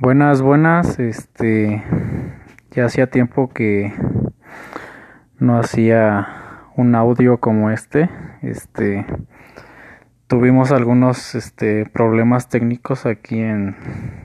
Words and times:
Buenas, 0.00 0.42
buenas. 0.42 1.00
Este, 1.00 1.82
ya 2.70 2.84
hacía 2.84 3.08
tiempo 3.08 3.48
que 3.48 3.92
no 5.40 5.58
hacía 5.58 6.28
un 6.76 6.94
audio 6.94 7.38
como 7.38 7.72
este. 7.72 8.08
Este, 8.40 9.04
tuvimos 10.28 10.70
algunos 10.70 11.34
este, 11.34 11.84
problemas 11.84 12.48
técnicos 12.48 13.06
aquí 13.06 13.40
en 13.40 13.74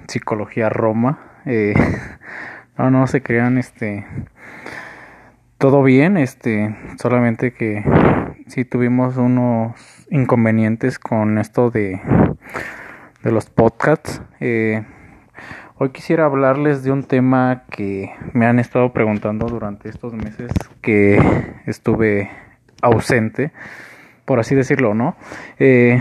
Psicología 0.07 0.69
Roma. 0.69 1.41
Eh, 1.45 1.73
no, 2.77 2.91
no 2.91 3.07
se 3.07 3.23
crean, 3.23 3.57
este, 3.57 4.05
todo 5.57 5.81
bien, 5.81 6.17
este, 6.17 6.77
solamente 7.01 7.51
que 7.51 7.83
sí 8.45 8.63
tuvimos 8.63 9.17
unos 9.17 9.73
inconvenientes 10.11 10.99
con 10.99 11.39
esto 11.39 11.71
de, 11.71 11.99
de 13.23 13.31
los 13.31 13.49
podcasts. 13.49 14.21
Eh, 14.39 14.85
Hoy 15.83 15.89
quisiera 15.89 16.23
hablarles 16.23 16.85
de 16.85 16.93
un 16.93 17.03
tema 17.03 17.63
que 17.69 18.09
me 18.31 18.45
han 18.45 18.57
estado 18.57 18.93
preguntando 18.93 19.47
durante 19.47 19.89
estos 19.89 20.13
meses 20.13 20.49
que 20.79 21.21
estuve 21.65 22.31
ausente, 22.81 23.51
por 24.23 24.39
así 24.39 24.55
decirlo, 24.55 24.93
¿no? 24.93 25.17
Eh, 25.59 25.99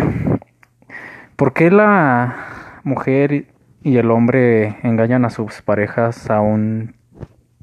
¿Por 1.35 1.53
qué 1.53 1.73
la 1.73 2.79
mujer 2.85 3.47
y 3.83 3.97
el 3.97 4.13
hombre 4.13 4.77
engañan 4.85 5.25
a 5.25 5.31
sus 5.31 5.63
parejas 5.63 6.31
aún 6.31 6.95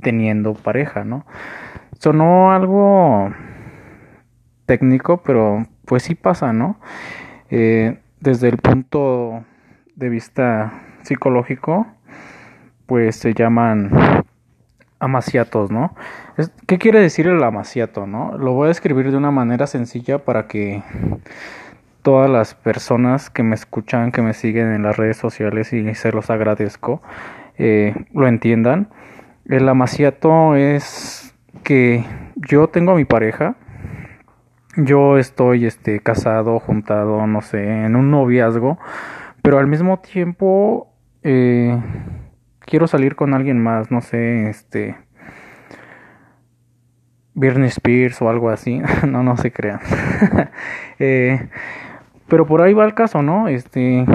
teniendo 0.02 0.56
pareja, 0.56 1.06
¿no? 1.06 1.26
Sonó 2.00 2.52
algo 2.52 3.34
técnico, 4.66 5.24
pero 5.24 5.68
pues 5.86 6.04
sí 6.04 6.16
pasa, 6.16 6.52
¿no? 6.52 6.82
Eh, 7.50 7.98
desde 8.20 8.50
el 8.50 8.58
punto 8.58 9.46
de 9.96 10.10
vista 10.10 10.74
psicológico, 11.04 11.88
pues 12.90 13.18
se 13.18 13.36
llaman 13.36 13.92
amaciatos, 15.00 15.70
¿no? 15.70 15.94
¿Qué 16.66 16.80
quiere 16.80 17.00
decir 17.00 17.28
el 17.28 17.42
amaciato, 17.44 18.08
no? 18.08 18.36
Lo 18.36 18.54
voy 18.54 18.70
a 18.70 18.72
escribir 18.72 19.12
de 19.12 19.18
una 19.18 19.30
manera 19.30 19.68
sencilla 19.68 20.18
para 20.18 20.48
que 20.48 20.82
todas 22.02 22.32
las 22.32 22.56
personas 22.56 23.30
que 23.30 23.44
me 23.44 23.54
escuchan, 23.54 24.12
que 24.12 24.24
me 24.24 24.34
siguen 24.34 24.74
en 24.74 24.82
las 24.82 24.98
redes 24.98 25.18
sociales 25.18 25.72
y 25.72 25.94
se 25.94 26.12
los 26.12 26.32
agradezco, 26.32 27.04
eh, 27.60 27.94
lo 28.12 28.28
entiendan. 28.28 28.90
El 29.46 29.70
amaciato 29.70 30.56
es 30.56 31.36
que 31.64 32.04
yo 32.36 32.70
tengo 32.70 32.94
a 32.94 32.96
mi 32.96 33.06
pareja, 33.06 33.56
yo 34.78 35.20
estoy 35.20 35.68
este, 35.68 36.00
casado, 36.00 36.60
juntado, 36.60 37.28
no 37.28 37.42
sé, 37.42 37.86
en 37.86 37.96
un 37.96 38.10
noviazgo, 38.10 38.80
pero 39.44 39.60
al 39.60 39.68
mismo 39.68 40.00
tiempo... 40.00 40.92
Eh, 41.22 41.78
quiero 42.70 42.88
salir 42.88 43.16
con 43.16 43.34
alguien 43.34 43.62
más, 43.62 43.90
no 43.90 44.02
sé, 44.02 44.48
este 44.48 44.96
Britney 47.34 47.70
Spears 47.70 48.22
o 48.22 48.30
algo 48.30 48.50
así, 48.50 48.80
no, 49.08 49.24
no 49.24 49.36
se 49.38 49.52
crean. 49.52 49.80
eh, 51.00 51.50
pero 52.28 52.46
por 52.46 52.62
ahí 52.62 52.74
va 52.74 52.86
el 52.86 52.94
caso, 52.94 53.24
¿no? 53.24 53.48
Este 53.48 54.06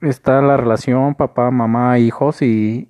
está 0.00 0.40
la 0.40 0.56
relación 0.56 1.14
papá, 1.14 1.50
mamá, 1.50 1.98
hijos 1.98 2.40
y, 2.40 2.88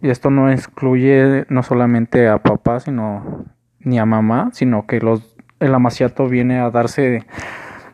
y 0.00 0.08
esto 0.08 0.30
no 0.30 0.50
excluye 0.50 1.44
no 1.48 1.64
solamente 1.64 2.28
a 2.28 2.38
papá, 2.38 2.78
sino 2.78 3.44
ni 3.80 3.98
a 3.98 4.06
mamá, 4.06 4.50
sino 4.52 4.86
que 4.86 5.00
los 5.00 5.36
el 5.58 5.74
amaciato 5.74 6.26
viene 6.26 6.58
a 6.58 6.70
darse 6.70 7.26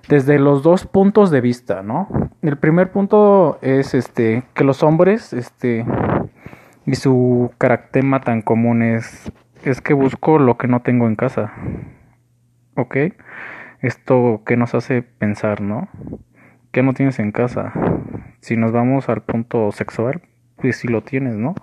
desde 0.08 0.38
los 0.38 0.62
dos 0.62 0.86
puntos 0.86 1.30
de 1.30 1.40
vista, 1.40 1.82
¿no? 1.82 2.08
El 2.42 2.58
primer 2.58 2.92
punto 2.92 3.58
es 3.62 3.94
este 3.94 4.44
que 4.54 4.64
los 4.64 4.82
hombres, 4.82 5.32
este, 5.32 5.84
y 6.86 6.94
su 6.94 7.52
caractema 7.58 8.20
tan 8.20 8.42
común 8.42 8.82
es, 8.82 9.32
es 9.64 9.80
que 9.80 9.94
busco 9.94 10.38
lo 10.38 10.56
que 10.56 10.68
no 10.68 10.80
tengo 10.80 11.06
en 11.06 11.16
casa. 11.16 11.52
¿Ok? 12.76 12.96
Esto 13.80 14.42
que 14.46 14.56
nos 14.56 14.74
hace 14.74 15.02
pensar, 15.02 15.60
¿no? 15.60 15.88
¿Qué 16.70 16.82
no 16.82 16.94
tienes 16.94 17.18
en 17.18 17.32
casa? 17.32 17.72
Si 18.40 18.56
nos 18.56 18.70
vamos 18.72 19.08
al 19.08 19.22
punto 19.22 19.72
sexual, 19.72 20.22
pues 20.56 20.76
sí 20.76 20.88
lo 20.88 21.02
tienes, 21.02 21.34
¿no? 21.36 21.54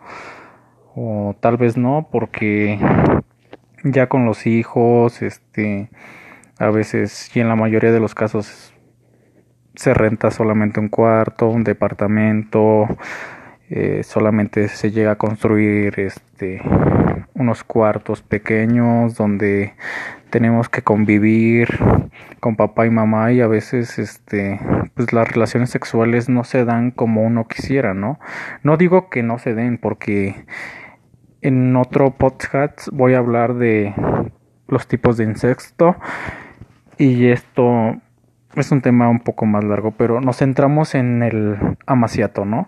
O 0.95 1.35
tal 1.39 1.57
vez 1.57 1.77
no, 1.77 2.09
porque 2.11 2.79
ya 3.83 4.07
con 4.07 4.25
los 4.25 4.47
hijos, 4.47 5.21
este, 5.21 5.89
a 6.63 6.71
veces 6.71 7.29
y 7.35 7.39
en 7.39 7.49
la 7.49 7.55
mayoría 7.55 7.91
de 7.91 7.99
los 7.99 8.15
casos 8.15 8.73
se 9.75 9.93
renta 9.93 10.31
solamente 10.31 10.79
un 10.79 10.89
cuarto, 10.89 11.49
un 11.49 11.63
departamento, 11.63 12.87
eh, 13.69 14.03
solamente 14.03 14.67
se 14.67 14.91
llega 14.91 15.11
a 15.11 15.17
construir 15.17 15.99
este 15.99 16.61
unos 17.33 17.63
cuartos 17.63 18.21
pequeños 18.21 19.15
donde 19.15 19.73
tenemos 20.29 20.69
que 20.69 20.83
convivir 20.83 21.67
con 22.39 22.55
papá 22.55 22.85
y 22.85 22.91
mamá 22.91 23.31
y 23.31 23.41
a 23.41 23.47
veces 23.47 23.97
este 23.99 24.59
pues 24.93 25.11
las 25.11 25.31
relaciones 25.31 25.69
sexuales 25.71 26.29
no 26.29 26.43
se 26.43 26.65
dan 26.65 26.91
como 26.91 27.23
uno 27.23 27.47
quisiera, 27.47 27.93
¿no? 27.93 28.19
No 28.61 28.77
digo 28.77 29.09
que 29.09 29.23
no 29.23 29.39
se 29.39 29.55
den 29.55 29.77
porque 29.79 30.45
en 31.41 31.75
otro 31.75 32.11
podcast 32.11 32.87
voy 32.91 33.15
a 33.15 33.17
hablar 33.17 33.55
de 33.55 33.93
los 34.67 34.87
tipos 34.87 35.17
de 35.17 35.23
insecto 35.25 35.95
y 37.03 37.27
esto 37.27 37.95
es 38.55 38.71
un 38.71 38.81
tema 38.81 39.09
un 39.09 39.19
poco 39.19 39.45
más 39.45 39.63
largo, 39.63 39.91
pero 39.91 40.21
nos 40.21 40.37
centramos 40.37 40.95
en 40.95 41.21
el 41.21 41.77
amaciato, 41.85 42.45
¿no? 42.45 42.67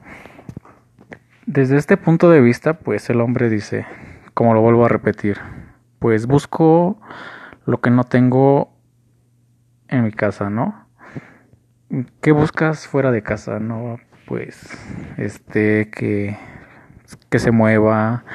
Desde 1.46 1.78
este 1.78 1.96
punto 1.96 2.30
de 2.30 2.42
vista, 2.42 2.74
pues 2.74 3.10
el 3.10 3.22
hombre 3.22 3.50
dice, 3.50 3.86
como 4.34 4.54
lo 4.54 4.62
vuelvo 4.62 4.86
a 4.86 4.90
repetir, 4.90 5.38
pues 6.00 6.26
busco 6.26 7.00
lo 7.66 7.80
que 7.80 7.92
no 7.92 8.04
tengo 8.04 8.74
en 9.88 10.04
mi 10.04 10.12
casa, 10.12 10.50
¿no? 10.50 10.88
¿Qué 12.22 12.32
buscas 12.32 12.88
fuera 12.88 13.12
de 13.12 13.24
casa? 13.24 13.60
No, 13.60 14.00
pues 14.26 14.78
este 15.18 15.90
que 15.92 16.38
que 17.30 17.40
se 17.40 17.52
mueva, 17.52 18.26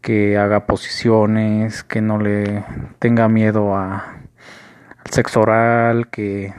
que 0.00 0.38
haga 0.38 0.66
posiciones, 0.66 1.82
que 1.82 2.00
no 2.00 2.18
le 2.18 2.64
tenga 3.00 3.28
miedo 3.28 3.74
a 3.76 4.16
sexo 5.10 5.40
oral, 5.40 6.08
que, 6.08 6.52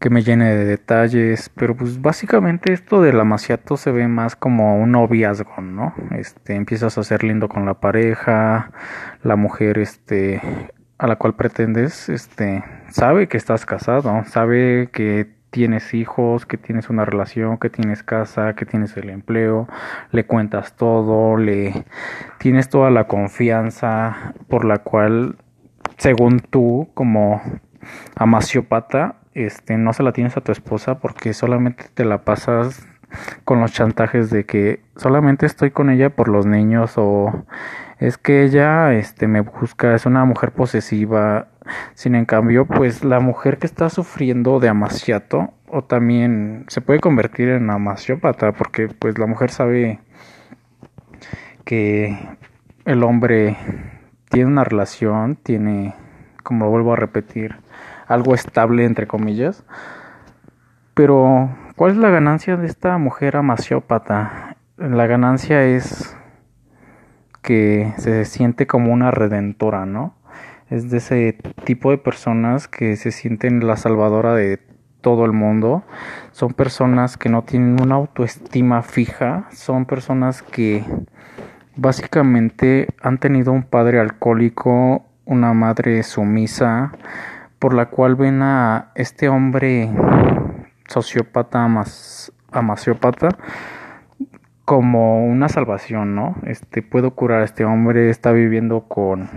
que 0.00 0.10
me 0.10 0.22
llene 0.22 0.54
de 0.54 0.64
detalles, 0.64 1.50
pero 1.54 1.76
pues 1.76 2.00
básicamente 2.00 2.72
esto 2.72 3.02
del 3.02 3.20
amaciato 3.20 3.76
se 3.76 3.90
ve 3.90 4.08
más 4.08 4.36
como 4.36 4.80
un 4.80 4.92
noviazgo, 4.92 5.60
¿no? 5.60 5.94
Este, 6.12 6.54
empiezas 6.54 6.98
a 6.98 7.02
ser 7.02 7.24
lindo 7.24 7.48
con 7.48 7.66
la 7.66 7.74
pareja, 7.74 8.70
la 9.22 9.36
mujer, 9.36 9.78
este, 9.78 10.40
a 10.98 11.06
la 11.06 11.16
cual 11.16 11.34
pretendes, 11.34 12.08
este, 12.08 12.64
sabe 12.90 13.28
que 13.28 13.36
estás 13.36 13.66
casado, 13.66 14.24
sabe 14.26 14.90
que 14.92 15.38
tienes 15.50 15.94
hijos, 15.94 16.46
que 16.46 16.58
tienes 16.58 16.90
una 16.90 17.04
relación, 17.04 17.58
que 17.58 17.70
tienes 17.70 18.02
casa, 18.02 18.54
que 18.54 18.66
tienes 18.66 18.96
el 18.96 19.10
empleo, 19.10 19.68
le 20.12 20.26
cuentas 20.26 20.76
todo, 20.76 21.36
le 21.36 21.84
tienes 22.38 22.68
toda 22.68 22.90
la 22.90 23.06
confianza 23.06 24.34
por 24.48 24.64
la 24.64 24.78
cual 24.78 25.36
según 25.98 26.40
tú, 26.40 26.88
como 26.94 27.42
amaciópata, 28.16 29.16
este, 29.34 29.76
no 29.76 29.92
se 29.92 30.02
la 30.02 30.12
tienes 30.12 30.36
a 30.36 30.40
tu 30.40 30.52
esposa 30.52 30.98
porque 30.98 31.34
solamente 31.34 31.86
te 31.94 32.04
la 32.04 32.24
pasas 32.24 32.86
con 33.44 33.60
los 33.60 33.72
chantajes 33.72 34.30
de 34.30 34.44
que 34.44 34.80
solamente 34.96 35.46
estoy 35.46 35.70
con 35.70 35.90
ella 35.90 36.10
por 36.10 36.28
los 36.28 36.46
niños 36.46 36.94
o 36.96 37.44
es 37.98 38.18
que 38.18 38.44
ella 38.44 38.92
este 38.94 39.26
me 39.26 39.40
busca, 39.40 39.94
es 39.94 40.06
una 40.06 40.24
mujer 40.24 40.52
posesiva. 40.52 41.48
Sin 41.94 42.14
en 42.14 42.24
cambio, 42.24 42.64
pues 42.66 43.04
la 43.04 43.20
mujer 43.20 43.58
que 43.58 43.66
está 43.66 43.90
sufriendo 43.90 44.58
de 44.58 44.68
amaciato 44.68 45.52
o 45.66 45.84
también 45.84 46.64
se 46.68 46.80
puede 46.80 47.00
convertir 47.00 47.48
en 47.50 47.68
amaciópata 47.68 48.52
porque 48.52 48.88
pues 48.88 49.18
la 49.18 49.26
mujer 49.26 49.50
sabe 49.50 50.00
que 51.64 52.18
el 52.86 53.02
hombre 53.02 53.56
tiene 54.28 54.50
una 54.50 54.64
relación, 54.64 55.36
tiene, 55.36 55.94
como 56.42 56.66
lo 56.66 56.70
vuelvo 56.70 56.92
a 56.92 56.96
repetir, 56.96 57.56
algo 58.06 58.34
estable 58.34 58.84
entre 58.84 59.06
comillas. 59.06 59.64
Pero, 60.94 61.50
¿cuál 61.76 61.92
es 61.92 61.96
la 61.98 62.10
ganancia 62.10 62.56
de 62.56 62.66
esta 62.66 62.98
mujer 62.98 63.36
amaciópata? 63.36 64.56
La 64.76 65.06
ganancia 65.06 65.64
es 65.64 66.16
que 67.42 67.92
se 67.98 68.24
siente 68.24 68.66
como 68.66 68.92
una 68.92 69.10
redentora, 69.10 69.86
¿no? 69.86 70.14
Es 70.70 70.90
de 70.90 70.98
ese 70.98 71.38
tipo 71.64 71.90
de 71.90 71.98
personas 71.98 72.68
que 72.68 72.96
se 72.96 73.10
sienten 73.10 73.66
la 73.66 73.76
salvadora 73.76 74.34
de 74.34 74.60
todo 75.00 75.24
el 75.24 75.32
mundo. 75.32 75.84
Son 76.32 76.52
personas 76.52 77.16
que 77.16 77.28
no 77.28 77.42
tienen 77.42 77.80
una 77.80 77.94
autoestima 77.94 78.82
fija, 78.82 79.46
son 79.52 79.86
personas 79.86 80.42
que 80.42 80.84
básicamente 81.78 82.88
han 83.00 83.18
tenido 83.18 83.52
un 83.52 83.62
padre 83.62 84.00
alcohólico, 84.00 85.06
una 85.24 85.54
madre 85.54 86.02
sumisa, 86.02 86.92
por 87.58 87.72
la 87.72 87.86
cual 87.86 88.16
ven 88.16 88.42
a 88.42 88.90
este 88.96 89.28
hombre 89.28 89.88
sociópata 90.88 91.66
más 91.68 92.32
amaciópata 92.50 93.28
como 94.64 95.24
una 95.24 95.48
salvación, 95.48 96.14
¿no? 96.14 96.34
Este 96.44 96.82
puedo 96.82 97.12
curar 97.12 97.42
a 97.42 97.44
este 97.44 97.64
hombre, 97.64 98.10
está 98.10 98.32
viviendo 98.32 98.82
con 98.82 99.28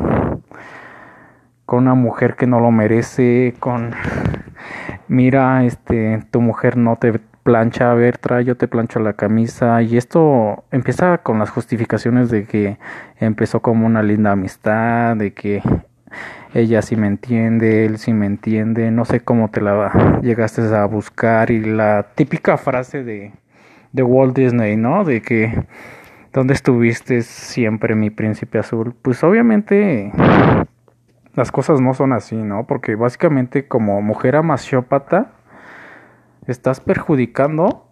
con 1.65 1.83
una 1.83 1.93
mujer 1.93 2.35
que 2.35 2.47
no 2.47 2.59
lo 2.59 2.71
merece, 2.71 3.53
con 3.59 3.91
mira, 5.07 5.63
este 5.63 6.21
tu 6.31 6.41
mujer 6.41 6.75
no 6.75 6.95
te 6.97 7.21
plancha, 7.43 7.91
a 7.91 7.93
ver, 7.95 8.17
trae, 8.17 8.45
yo 8.45 8.55
te 8.57 8.67
plancho 8.67 8.99
la 8.99 9.13
camisa 9.13 9.81
y 9.81 9.97
esto 9.97 10.63
empieza 10.71 11.19
con 11.19 11.39
las 11.39 11.49
justificaciones 11.49 12.29
de 12.29 12.45
que 12.45 12.77
empezó 13.19 13.61
como 13.61 13.85
una 13.85 14.03
linda 14.03 14.31
amistad, 14.31 15.15
de 15.17 15.33
que 15.33 15.61
ella 16.53 16.81
sí 16.81 16.95
me 16.95 17.07
entiende, 17.07 17.85
él 17.85 17.97
sí 17.97 18.13
me 18.13 18.25
entiende, 18.25 18.91
no 18.91 19.05
sé 19.05 19.21
cómo 19.21 19.49
te 19.49 19.61
la 19.61 20.19
llegaste 20.21 20.61
a 20.75 20.85
buscar 20.85 21.51
y 21.51 21.61
la 21.61 22.07
típica 22.15 22.57
frase 22.57 23.03
de 23.03 23.31
de 23.93 24.03
Walt 24.03 24.35
Disney, 24.35 24.77
¿no? 24.77 25.03
De 25.03 25.21
que 25.21 25.65
¿dónde 26.33 26.53
estuviste 26.53 27.21
siempre 27.21 27.95
mi 27.95 28.09
príncipe 28.09 28.59
azul? 28.59 28.93
Pues 29.01 29.23
obviamente 29.23 30.11
las 31.35 31.51
cosas 31.51 31.81
no 31.81 31.93
son 31.93 32.13
así, 32.13 32.35
¿no? 32.35 32.65
Porque 32.65 32.95
básicamente 32.95 33.67
como 33.67 34.01
mujer 34.01 34.35
amaciópata 34.35 35.31
estás 36.47 36.79
perjudicando 36.79 37.87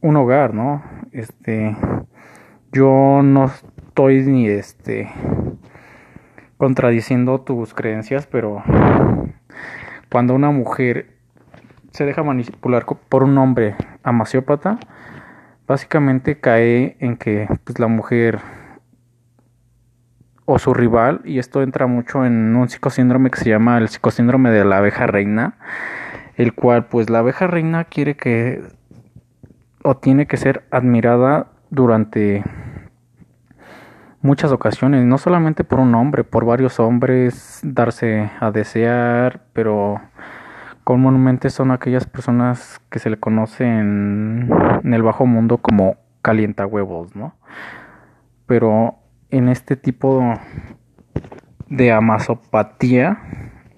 un 0.00 0.16
hogar, 0.16 0.54
¿no? 0.54 0.82
Este 1.12 1.76
yo 2.72 3.20
no 3.22 3.46
estoy 3.46 4.22
ni 4.22 4.48
este 4.48 5.08
contradiciendo 6.56 7.40
tus 7.40 7.74
creencias, 7.74 8.26
pero 8.26 8.62
cuando 10.10 10.34
una 10.34 10.50
mujer 10.50 11.14
se 11.92 12.04
deja 12.04 12.22
manipular 12.22 12.84
por 13.08 13.22
un 13.22 13.38
hombre 13.38 13.76
amaciópata, 14.02 14.78
básicamente 15.66 16.40
cae 16.40 16.96
en 16.98 17.16
que 17.16 17.48
pues, 17.64 17.78
la 17.78 17.86
mujer 17.86 18.40
o 20.46 20.58
su 20.58 20.74
rival, 20.74 21.22
y 21.24 21.38
esto 21.38 21.62
entra 21.62 21.86
mucho 21.86 22.26
en 22.26 22.54
un 22.54 22.68
psicosíndrome 22.68 23.30
que 23.30 23.38
se 23.38 23.48
llama 23.48 23.78
el 23.78 23.88
psicosíndrome 23.88 24.50
de 24.50 24.64
la 24.64 24.78
abeja 24.78 25.06
reina, 25.06 25.56
el 26.36 26.54
cual 26.54 26.86
pues 26.86 27.10
la 27.10 27.20
abeja 27.20 27.46
reina 27.46 27.84
quiere 27.84 28.16
que 28.16 28.62
o 29.82 29.96
tiene 29.96 30.26
que 30.26 30.36
ser 30.36 30.64
admirada 30.70 31.48
durante 31.70 32.42
muchas 34.22 34.52
ocasiones, 34.52 35.04
no 35.04 35.18
solamente 35.18 35.64
por 35.64 35.80
un 35.80 35.94
hombre, 35.94 36.24
por 36.24 36.46
varios 36.46 36.80
hombres, 36.80 37.60
darse 37.62 38.30
a 38.40 38.50
desear, 38.50 39.42
pero 39.52 40.00
comúnmente 40.82 41.50
son 41.50 41.70
aquellas 41.70 42.06
personas 42.06 42.80
que 42.90 42.98
se 42.98 43.10
le 43.10 43.18
conocen 43.18 44.50
en 44.82 44.94
el 44.94 45.02
bajo 45.02 45.26
mundo 45.26 45.58
como 45.58 45.96
calienta 46.22 46.64
huevos, 46.64 47.14
¿no? 47.14 47.34
Pero 48.46 48.94
en 49.30 49.50
este 49.50 49.76
tipo 49.76 50.34
de 51.68 51.92
amasopatía, 51.92 53.18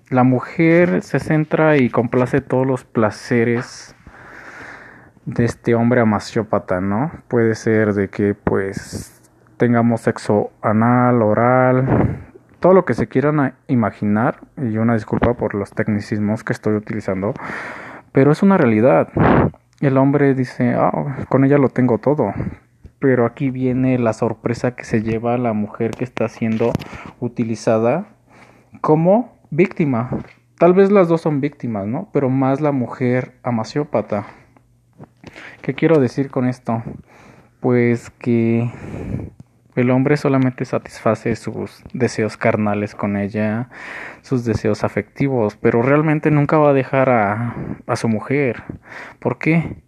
la 0.09 0.23
mujer 0.23 1.03
se 1.03 1.19
centra 1.19 1.77
y 1.77 1.91
complace 1.91 2.41
todos 2.41 2.67
los 2.67 2.85
placeres 2.85 3.97
de 5.25 5.45
este 5.45 5.75
hombre 5.75 6.01
amaciópata, 6.01 6.81
¿no? 6.81 7.11
Puede 7.27 7.57
ser 7.57 7.93
de 7.95 8.09
que 8.09 8.35
pues 8.35 9.21
tengamos 9.57 10.03
sexo 10.03 10.53
anal, 10.63 11.23
oral, 11.23 12.25
todo 12.61 12.73
lo 12.73 12.85
que 12.85 12.95
se 12.95 13.09
quieran 13.09 13.55
imaginar, 13.67 14.39
y 14.57 14.79
una 14.79 14.95
disculpa 14.95 15.35
por 15.35 15.55
los 15.55 15.71
tecnicismos 15.73 16.45
que 16.45 16.53
estoy 16.53 16.75
utilizando, 16.75 17.35
pero 18.13 18.31
es 18.31 18.43
una 18.43 18.57
realidad. 18.57 19.09
El 19.81 19.99
hombre 19.99 20.35
dice, 20.35 20.75
ah, 20.75 21.27
con 21.29 21.45
ella 21.45 21.59
lo 21.59 21.69
tengo 21.69 21.99
todo, 21.99 22.33
pero 23.01 23.27
aquí 23.27 23.51
viene 23.51 23.99
la 23.99 24.13
sorpresa 24.13 24.77
que 24.77 24.85
se 24.85 25.03
lleva 25.03 25.37
la 25.37 25.53
mujer 25.53 25.91
que 25.91 26.05
está 26.05 26.29
siendo 26.29 26.73
utilizada 27.19 28.07
como 28.81 29.36
víctima. 29.51 30.11
Tal 30.59 30.73
vez 30.73 30.91
las 30.91 31.09
dos 31.09 31.21
son 31.21 31.41
víctimas, 31.41 31.87
¿no? 31.87 32.09
Pero 32.13 32.31
más 32.31 32.61
la 32.61 32.73
mujer 32.73 33.35
amaciópata. 33.43 34.27
¿Qué 35.63 35.75
quiero 35.75 35.99
decir 36.01 36.31
con 36.31 36.47
esto? 36.47 36.83
Pues 37.61 38.11
que 38.11 38.71
el 39.75 39.91
hombre 39.91 40.17
solamente 40.17 40.65
satisface 40.65 41.37
sus 41.37 41.83
deseos 41.93 42.37
carnales 42.37 42.95
con 42.95 43.17
ella, 43.17 43.69
sus 44.23 44.45
deseos 44.45 44.85
afectivos, 44.85 45.57
pero 45.57 45.83
realmente 45.83 46.31
nunca 46.31 46.57
va 46.57 46.71
a 46.71 46.75
dejar 46.75 47.11
a, 47.11 47.55
a 47.87 47.97
su 47.97 48.09
mujer. 48.09 48.63
¿Por 49.19 49.39
qué? 49.39 49.83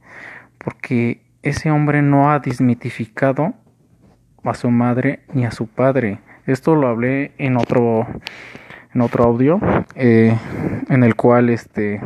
Porque 0.58 1.22
ese 1.42 1.70
hombre 1.70 2.02
no 2.02 2.30
ha 2.30 2.40
desmitificado 2.40 3.54
a 4.44 4.54
su 4.54 4.70
madre 4.70 5.20
ni 5.32 5.46
a 5.46 5.50
su 5.50 5.66
padre. 5.66 6.20
Esto 6.46 6.74
lo 6.74 6.88
hablé 6.88 7.32
en 7.38 7.56
otro 7.56 8.06
en 8.94 9.00
otro 9.00 9.24
audio 9.24 9.60
eh, 9.94 10.36
en 10.88 11.04
el 11.04 11.14
cual 11.14 11.50
este 11.50 12.00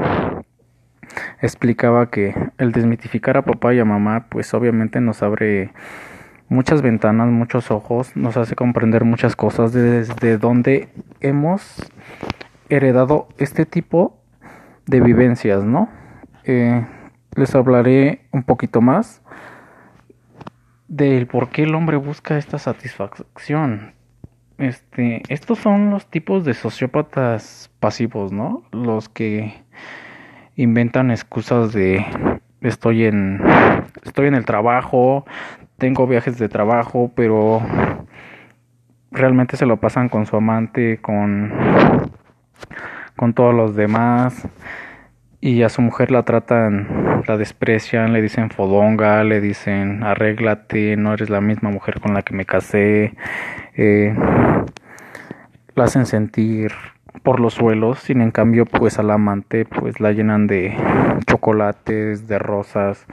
explicaba 1.40 2.10
que 2.10 2.34
el 2.58 2.72
desmitificar 2.72 3.36
a 3.36 3.42
papá 3.42 3.74
y 3.74 3.80
a 3.80 3.84
mamá 3.84 4.26
pues 4.28 4.52
obviamente 4.54 5.00
nos 5.00 5.22
abre 5.22 5.72
muchas 6.48 6.82
ventanas, 6.82 7.28
muchos 7.28 7.70
ojos, 7.70 8.14
nos 8.16 8.36
hace 8.36 8.54
comprender 8.54 9.04
muchas 9.04 9.36
cosas 9.36 9.72
desde 9.72 10.38
donde 10.38 10.88
hemos 11.20 11.90
heredado 12.68 13.28
este 13.38 13.64
tipo 13.64 14.18
de 14.86 15.00
vivencias, 15.00 15.64
¿no? 15.64 15.88
Eh, 16.44 16.84
les 17.34 17.54
hablaré 17.54 18.26
un 18.32 18.42
poquito 18.42 18.80
más 18.80 19.22
del 20.88 21.26
por 21.26 21.48
qué 21.48 21.62
el 21.62 21.74
hombre 21.74 21.96
busca 21.96 22.36
esta 22.36 22.58
satisfacción. 22.58 23.94
Este, 24.62 25.22
estos 25.28 25.58
son 25.58 25.90
los 25.90 26.06
tipos 26.06 26.44
de 26.44 26.54
sociópatas 26.54 27.68
pasivos, 27.80 28.30
¿no? 28.30 28.62
Los 28.70 29.08
que 29.08 29.60
inventan 30.54 31.10
excusas 31.10 31.72
de 31.72 32.06
estoy 32.60 33.06
en 33.06 33.40
estoy 34.04 34.28
en 34.28 34.36
el 34.36 34.44
trabajo, 34.44 35.26
tengo 35.78 36.06
viajes 36.06 36.38
de 36.38 36.48
trabajo, 36.48 37.10
pero 37.16 37.60
realmente 39.10 39.56
se 39.56 39.66
lo 39.66 39.78
pasan 39.78 40.08
con 40.08 40.26
su 40.26 40.36
amante, 40.36 40.98
con, 40.98 41.52
con 43.16 43.34
todos 43.34 43.52
los 43.52 43.74
demás. 43.74 44.46
Y 45.40 45.64
a 45.64 45.70
su 45.70 45.82
mujer 45.82 46.12
la 46.12 46.22
tratan, 46.22 46.86
la 47.26 47.36
desprecian, 47.36 48.12
le 48.12 48.22
dicen 48.22 48.50
fodonga, 48.50 49.24
le 49.24 49.40
dicen 49.40 50.02
arréglate, 50.02 50.96
no 50.96 51.14
eres 51.14 51.30
la 51.30 51.40
misma 51.40 51.70
mujer 51.70 52.00
con 52.00 52.14
la 52.14 52.22
que 52.22 52.34
me 52.34 52.44
casé. 52.44 53.14
Eh, 53.76 54.14
la 55.74 55.84
hacen 55.84 56.06
sentir 56.06 56.72
por 57.22 57.40
los 57.40 57.54
suelos, 57.54 58.00
sin 58.00 58.20
en 58.20 58.30
cambio 58.30 58.66
pues 58.66 58.98
al 58.98 59.10
amante 59.10 59.64
pues 59.64 60.00
la 60.00 60.12
llenan 60.12 60.46
de 60.46 60.76
chocolates, 61.26 62.26
de 62.26 62.38
rosas, 62.38 63.06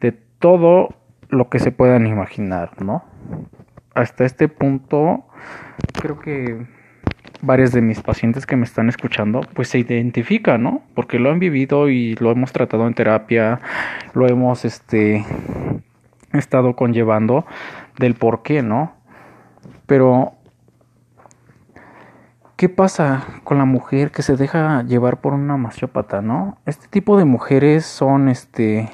de 0.00 0.12
todo 0.12 0.94
lo 1.28 1.48
que 1.48 1.58
se 1.58 1.72
puedan 1.72 2.06
imaginar, 2.06 2.82
¿no? 2.82 3.04
Hasta 3.94 4.24
este 4.24 4.48
punto, 4.48 5.24
creo 6.00 6.18
que 6.18 6.66
varias 7.42 7.72
de 7.72 7.82
mis 7.82 8.00
pacientes 8.00 8.46
que 8.46 8.56
me 8.56 8.64
están 8.64 8.88
escuchando, 8.88 9.40
pues 9.54 9.68
se 9.68 9.78
identifican, 9.78 10.62
¿no? 10.62 10.82
Porque 10.94 11.18
lo 11.18 11.30
han 11.30 11.40
vivido 11.40 11.88
y 11.88 12.14
lo 12.14 12.30
hemos 12.30 12.52
tratado 12.52 12.86
en 12.86 12.94
terapia, 12.94 13.60
lo 14.14 14.28
hemos, 14.28 14.64
este, 14.64 15.26
estado 16.32 16.74
conllevando 16.74 17.44
del 17.98 18.14
por 18.14 18.42
qué, 18.42 18.62
¿no? 18.62 18.94
Pero, 19.86 20.32
¿qué 22.56 22.68
pasa 22.68 23.24
con 23.44 23.58
la 23.58 23.64
mujer 23.64 24.12
que 24.12 24.22
se 24.22 24.36
deja 24.36 24.82
llevar 24.84 25.20
por 25.20 25.34
una 25.34 25.56
maciópata, 25.56 26.22
¿no? 26.22 26.58
Este 26.64 26.86
tipo 26.88 27.18
de 27.18 27.24
mujeres 27.24 27.84
son, 27.84 28.28
este, 28.28 28.88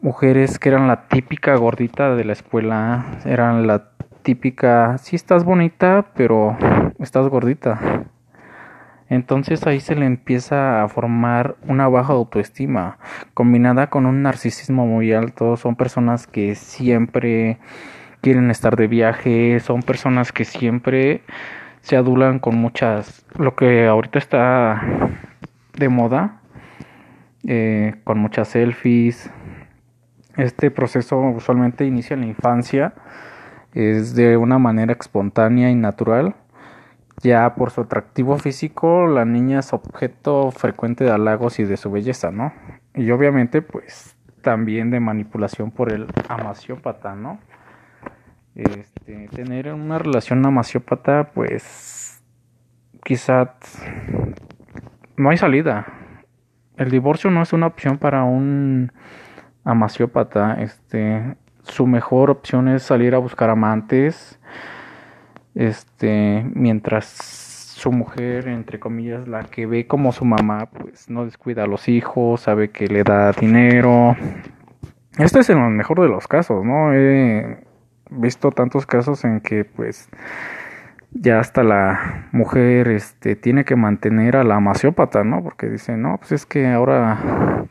mujeres 0.00 0.58
que 0.58 0.70
eran 0.70 0.88
la 0.88 1.08
típica 1.08 1.54
gordita 1.56 2.14
de 2.14 2.24
la 2.24 2.32
escuela, 2.32 3.04
eran 3.24 3.66
la 3.66 3.90
típica, 4.28 4.98
sí 4.98 5.16
estás 5.16 5.42
bonita, 5.42 6.04
pero 6.14 6.54
estás 6.98 7.26
gordita. 7.28 8.04
Entonces 9.08 9.66
ahí 9.66 9.80
se 9.80 9.94
le 9.94 10.04
empieza 10.04 10.82
a 10.82 10.88
formar 10.90 11.56
una 11.66 11.88
baja 11.88 12.12
autoestima, 12.12 12.98
combinada 13.32 13.88
con 13.88 14.04
un 14.04 14.20
narcisismo 14.20 14.86
muy 14.86 15.14
alto. 15.14 15.56
Son 15.56 15.76
personas 15.76 16.26
que 16.26 16.56
siempre 16.56 17.58
quieren 18.20 18.50
estar 18.50 18.76
de 18.76 18.86
viaje, 18.86 19.60
son 19.60 19.82
personas 19.82 20.30
que 20.30 20.44
siempre 20.44 21.22
se 21.80 21.96
adulan 21.96 22.38
con 22.38 22.54
muchas, 22.54 23.24
lo 23.38 23.56
que 23.56 23.86
ahorita 23.86 24.18
está 24.18 24.82
de 25.72 25.88
moda, 25.88 26.42
eh, 27.46 27.94
con 28.04 28.18
muchas 28.18 28.48
selfies, 28.48 29.30
este 30.36 30.70
proceso 30.70 31.18
usualmente 31.18 31.86
inicia 31.86 32.12
en 32.12 32.20
la 32.20 32.26
infancia, 32.26 32.92
es 33.78 34.14
de 34.14 34.36
una 34.36 34.58
manera 34.58 34.92
espontánea 34.92 35.70
y 35.70 35.76
natural. 35.76 36.34
Ya 37.22 37.54
por 37.54 37.70
su 37.70 37.82
atractivo 37.82 38.38
físico, 38.38 39.06
la 39.06 39.24
niña 39.24 39.60
es 39.60 39.72
objeto 39.72 40.50
frecuente 40.50 41.04
de 41.04 41.10
halagos 41.10 41.58
y 41.58 41.64
de 41.64 41.76
su 41.76 41.90
belleza, 41.90 42.30
¿no? 42.30 42.52
Y 42.94 43.10
obviamente, 43.10 43.62
pues 43.62 44.16
también 44.42 44.90
de 44.90 45.00
manipulación 45.00 45.70
por 45.70 45.92
el 45.92 46.06
amaciópata, 46.28 47.14
¿no? 47.14 47.38
Este, 48.54 49.28
tener 49.28 49.72
una 49.72 49.98
relación 49.98 50.44
amaciópata, 50.44 51.30
pues 51.32 52.22
quizás 53.04 53.48
no 55.16 55.30
hay 55.30 55.36
salida. 55.36 55.86
El 56.76 56.90
divorcio 56.90 57.30
no 57.30 57.42
es 57.42 57.52
una 57.52 57.66
opción 57.66 57.98
para 57.98 58.24
un 58.24 58.92
amaciópata. 59.64 60.54
Este, 60.60 61.36
su 61.68 61.86
mejor 61.86 62.30
opción 62.30 62.68
es 62.68 62.82
salir 62.82 63.14
a 63.14 63.18
buscar 63.18 63.50
amantes. 63.50 64.38
Este, 65.54 66.44
mientras 66.54 67.06
su 67.06 67.92
mujer, 67.92 68.48
entre 68.48 68.80
comillas, 68.80 69.28
la 69.28 69.44
que 69.44 69.66
ve 69.66 69.86
como 69.86 70.12
su 70.12 70.24
mamá, 70.24 70.66
pues 70.66 71.08
no 71.08 71.24
descuida 71.24 71.64
a 71.64 71.66
los 71.66 71.88
hijos, 71.88 72.42
sabe 72.42 72.70
que 72.70 72.88
le 72.88 73.04
da 73.04 73.32
dinero. 73.32 74.16
Este 75.18 75.40
es 75.40 75.50
el 75.50 75.58
mejor 75.58 76.00
de 76.00 76.08
los 76.08 76.26
casos, 76.26 76.64
¿no? 76.64 76.92
He 76.92 77.58
visto 78.10 78.50
tantos 78.50 78.86
casos 78.86 79.24
en 79.24 79.40
que 79.40 79.64
pues 79.64 80.08
ya 81.12 81.40
hasta 81.40 81.62
la 81.62 82.28
mujer 82.32 82.88
este 82.88 83.36
tiene 83.36 83.64
que 83.64 83.76
mantener 83.76 84.36
a 84.36 84.44
la 84.44 84.60
maciópata, 84.60 85.24
¿no? 85.24 85.42
Porque 85.42 85.68
dice, 85.68 85.96
"No, 85.96 86.18
pues 86.18 86.32
es 86.32 86.46
que 86.46 86.66
ahora 86.68 87.66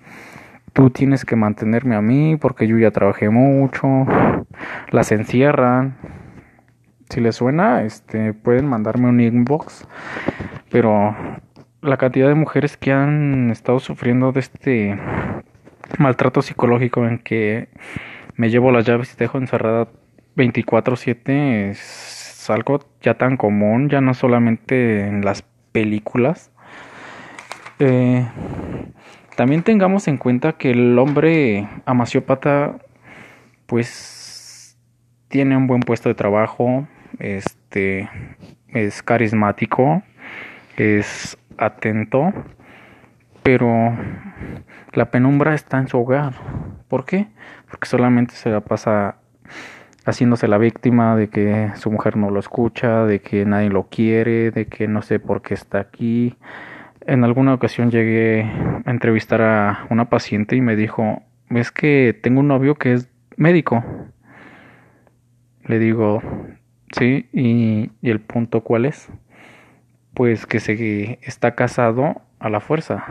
tú 0.78 0.92
tienes 0.92 1.26
que 1.26 1.36
mantenerme 1.36 1.96
a 1.96 2.02
mí 2.04 2.38
porque 2.38 2.68
yo 2.68 2.78
ya 2.78 2.92
trabajé 2.92 3.30
mucho." 3.32 3.88
Las 4.92 5.12
encierran. 5.12 5.98
Si 7.10 7.20
les 7.20 7.36
suena, 7.36 7.82
este 7.84 8.34
pueden 8.34 8.68
mandarme 8.68 9.10
un 9.10 9.20
inbox, 9.20 9.88
pero 10.70 11.16
la 11.82 11.98
cantidad 11.98 12.28
de 12.28 12.36
mujeres 12.36 12.78
que 12.78 12.92
han 12.92 13.50
estado 13.50 13.80
sufriendo 13.80 14.32
de 14.32 14.40
este 14.42 15.00
maltrato 15.98 16.42
psicológico 16.44 17.08
en 17.08 17.18
que 17.18 17.70
me 18.36 18.50
llevo 18.52 18.72
las 18.72 18.86
llaves 18.86 19.14
y 19.14 19.18
dejo 19.18 19.40
encerrada 19.40 19.88
24/7 20.36 21.72
es 21.72 22.50
algo 22.52 22.82
ya 23.02 23.16
tan 23.16 23.36
común, 23.36 23.90
ya 23.90 24.00
no 24.02 24.14
solamente 24.14 25.08
en 25.08 25.26
las 25.26 25.44
películas. 25.72 26.52
Eh, 27.80 28.28
también 29.38 29.62
tengamos 29.62 30.08
en 30.08 30.18
cuenta 30.18 30.54
que 30.54 30.72
el 30.72 30.98
hombre 30.98 31.70
amaciópata 31.86 32.80
pues 33.68 34.76
tiene 35.28 35.56
un 35.56 35.68
buen 35.68 35.82
puesto 35.82 36.10
de 36.10 36.16
trabajo, 36.16 36.88
este 37.20 38.10
es 38.70 39.04
carismático, 39.04 40.02
es 40.76 41.38
atento, 41.60 42.34
pero 43.44 43.96
la 44.94 45.12
penumbra 45.12 45.54
está 45.54 45.78
en 45.78 45.88
su 45.88 46.00
hogar. 46.00 46.34
¿Por 46.88 47.06
qué? 47.06 47.28
Porque 47.70 47.88
solamente 47.88 48.34
se 48.34 48.50
la 48.50 48.62
pasa 48.62 49.18
haciéndose 50.04 50.48
la 50.48 50.58
víctima 50.58 51.16
de 51.16 51.30
que 51.30 51.70
su 51.76 51.92
mujer 51.92 52.18
no 52.18 52.32
lo 52.32 52.40
escucha, 52.40 53.06
de 53.06 53.22
que 53.22 53.46
nadie 53.46 53.70
lo 53.70 53.84
quiere, 53.84 54.50
de 54.50 54.66
que 54.66 54.88
no 54.88 55.04
sé 55.04 55.20
por 55.20 55.44
qué 55.44 55.54
está 55.54 55.80
aquí. 55.80 56.36
En 57.08 57.24
alguna 57.24 57.54
ocasión 57.54 57.90
llegué 57.90 58.44
a 58.44 58.92
entrevistar 58.92 59.42
a 59.42 59.88
una 59.90 60.10
paciente 60.10 60.58
y 60.58 60.62
me 60.62 60.76
dijo, 60.76 61.24
es 61.50 61.72
que 61.72 62.14
tengo 62.22 62.42
un 62.42 62.50
novio 62.50 62.76
que 62.76 62.92
es 62.92 63.10
médico. 63.38 63.82
Le 65.64 65.80
digo, 65.80 66.22
sí, 66.92 67.30
y, 67.32 67.92
y 68.02 68.10
el 68.10 68.20
punto 68.20 68.60
cuál 68.60 68.84
es? 68.84 69.08
Pues 70.14 70.46
que 70.46 70.60
se 70.60 71.18
está 71.22 71.56
casado 71.56 72.22
a 72.40 72.50
la 72.50 72.60
fuerza. 72.60 73.06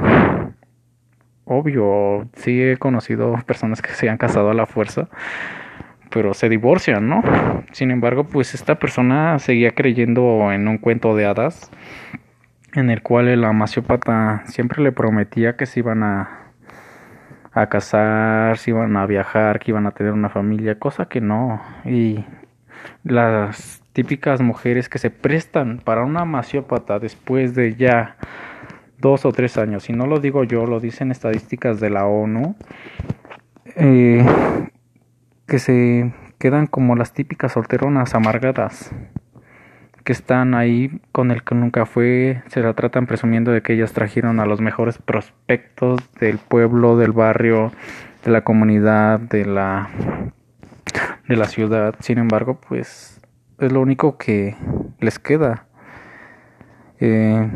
Obvio, 1.46 2.28
sí 2.34 2.62
he 2.62 2.76
conocido 2.76 3.34
personas 3.46 3.80
que 3.80 3.92
se 3.92 4.10
han 4.10 4.18
casado 4.18 4.50
a 4.50 4.54
la 4.54 4.66
fuerza 4.66 5.08
pero 6.10 6.34
se 6.34 6.48
divorcian, 6.48 7.08
¿no? 7.08 7.22
Sin 7.72 7.90
embargo, 7.90 8.24
pues 8.24 8.54
esta 8.54 8.76
persona 8.76 9.38
seguía 9.38 9.72
creyendo 9.72 10.50
en 10.52 10.66
un 10.66 10.78
cuento 10.78 11.14
de 11.16 11.26
hadas 11.26 11.70
en 12.76 12.90
el 12.90 13.02
cual 13.02 13.28
el 13.28 13.42
amaciópata 13.44 14.42
siempre 14.46 14.82
le 14.82 14.92
prometía 14.92 15.56
que 15.56 15.64
se 15.64 15.80
iban 15.80 16.02
a, 16.02 16.52
a 17.52 17.68
casar, 17.68 18.58
se 18.58 18.70
iban 18.70 18.96
a 18.98 19.06
viajar, 19.06 19.58
que 19.58 19.70
iban 19.70 19.86
a 19.86 19.92
tener 19.92 20.12
una 20.12 20.28
familia, 20.28 20.78
cosa 20.78 21.06
que 21.06 21.22
no. 21.22 21.62
Y 21.86 22.22
las 23.02 23.82
típicas 23.94 24.42
mujeres 24.42 24.90
que 24.90 24.98
se 24.98 25.10
prestan 25.10 25.80
para 25.82 26.04
una 26.04 26.20
amaciópata 26.20 26.98
después 26.98 27.54
de 27.54 27.76
ya 27.76 28.16
dos 28.98 29.24
o 29.24 29.32
tres 29.32 29.56
años, 29.56 29.88
y 29.88 29.94
no 29.94 30.06
lo 30.06 30.20
digo 30.20 30.44
yo, 30.44 30.66
lo 30.66 30.78
dicen 30.78 31.10
estadísticas 31.10 31.80
de 31.80 31.88
la 31.88 32.06
ONU, 32.06 32.56
eh, 33.76 34.24
que 35.46 35.58
se 35.58 36.12
quedan 36.38 36.66
como 36.66 36.94
las 36.94 37.14
típicas 37.14 37.52
solteronas 37.52 38.14
amargadas 38.14 38.92
que 40.06 40.12
están 40.12 40.54
ahí 40.54 41.00
con 41.10 41.32
el 41.32 41.42
que 41.42 41.56
nunca 41.56 41.84
fue, 41.84 42.40
se 42.46 42.60
la 42.60 42.74
tratan 42.74 43.06
presumiendo 43.06 43.50
de 43.50 43.60
que 43.60 43.72
ellas 43.72 43.92
trajeron 43.92 44.38
a 44.38 44.46
los 44.46 44.60
mejores 44.60 44.98
prospectos 44.98 45.98
del 46.20 46.38
pueblo, 46.38 46.96
del 46.96 47.10
barrio, 47.10 47.72
de 48.24 48.30
la 48.30 48.42
comunidad, 48.42 49.18
de 49.18 49.44
la 49.44 49.90
de 51.26 51.36
la 51.36 51.46
ciudad. 51.46 51.96
Sin 51.98 52.18
embargo, 52.18 52.60
pues 52.68 53.20
es 53.58 53.72
lo 53.72 53.80
único 53.80 54.16
que 54.16 54.54
les 55.00 55.18
queda. 55.18 55.66
Eh, 57.00 57.50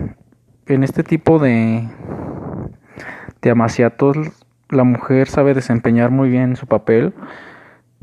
en 0.66 0.82
este 0.82 1.04
tipo 1.04 1.38
de 1.38 1.86
de 3.42 3.50
amaciatos 3.50 4.16
la 4.70 4.82
mujer 4.82 5.28
sabe 5.28 5.54
desempeñar 5.54 6.10
muy 6.10 6.28
bien 6.28 6.56
su 6.56 6.66
papel 6.66 7.14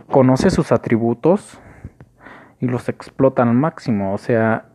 conoce 0.10 0.52
sus 0.52 0.72
atributos 0.72 1.60
y 2.60 2.68
los 2.68 2.90
explota 2.90 3.44
al 3.44 3.54
máximo. 3.54 4.14
O 4.14 4.18
sea, 4.18 4.66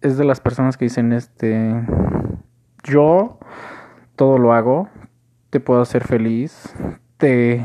es 0.00 0.16
de 0.18 0.24
las 0.24 0.40
personas 0.40 0.76
que 0.76 0.86
dicen, 0.86 1.12
este, 1.12 1.74
yo 2.84 3.38
todo 4.16 4.38
lo 4.38 4.52
hago, 4.52 4.88
te 5.50 5.60
puedo 5.60 5.80
hacer 5.80 6.04
feliz, 6.04 6.74
te... 7.16 7.64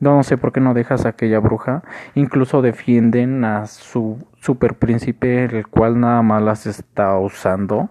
No, 0.00 0.22
sé 0.22 0.36
por 0.36 0.52
qué 0.52 0.60
no 0.60 0.74
dejas 0.74 1.06
a 1.06 1.10
aquella 1.10 1.38
bruja. 1.38 1.82
Incluso 2.14 2.60
defienden 2.60 3.42
a 3.44 3.66
su 3.66 4.18
super 4.38 4.74
príncipe, 4.74 5.44
el 5.44 5.66
cual 5.66 5.98
nada 5.98 6.20
más 6.20 6.42
las 6.42 6.66
está 6.66 7.16
usando. 7.18 7.88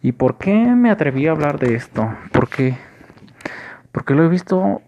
¿Y 0.00 0.12
por 0.12 0.38
qué 0.38 0.54
me 0.54 0.90
atreví 0.90 1.26
a 1.26 1.32
hablar 1.32 1.58
de 1.58 1.74
esto? 1.74 2.08
Porque, 2.30 2.76
porque 3.90 4.14
lo 4.14 4.22
he 4.22 4.28
visto 4.28 4.80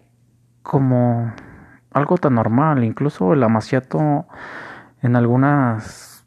como 0.63 1.33
algo 1.91 2.17
tan 2.17 2.35
normal. 2.35 2.85
Incluso 2.85 3.33
el 3.33 3.43
amaciato 3.43 4.25
en 5.07 5.15
algunas 5.15 6.25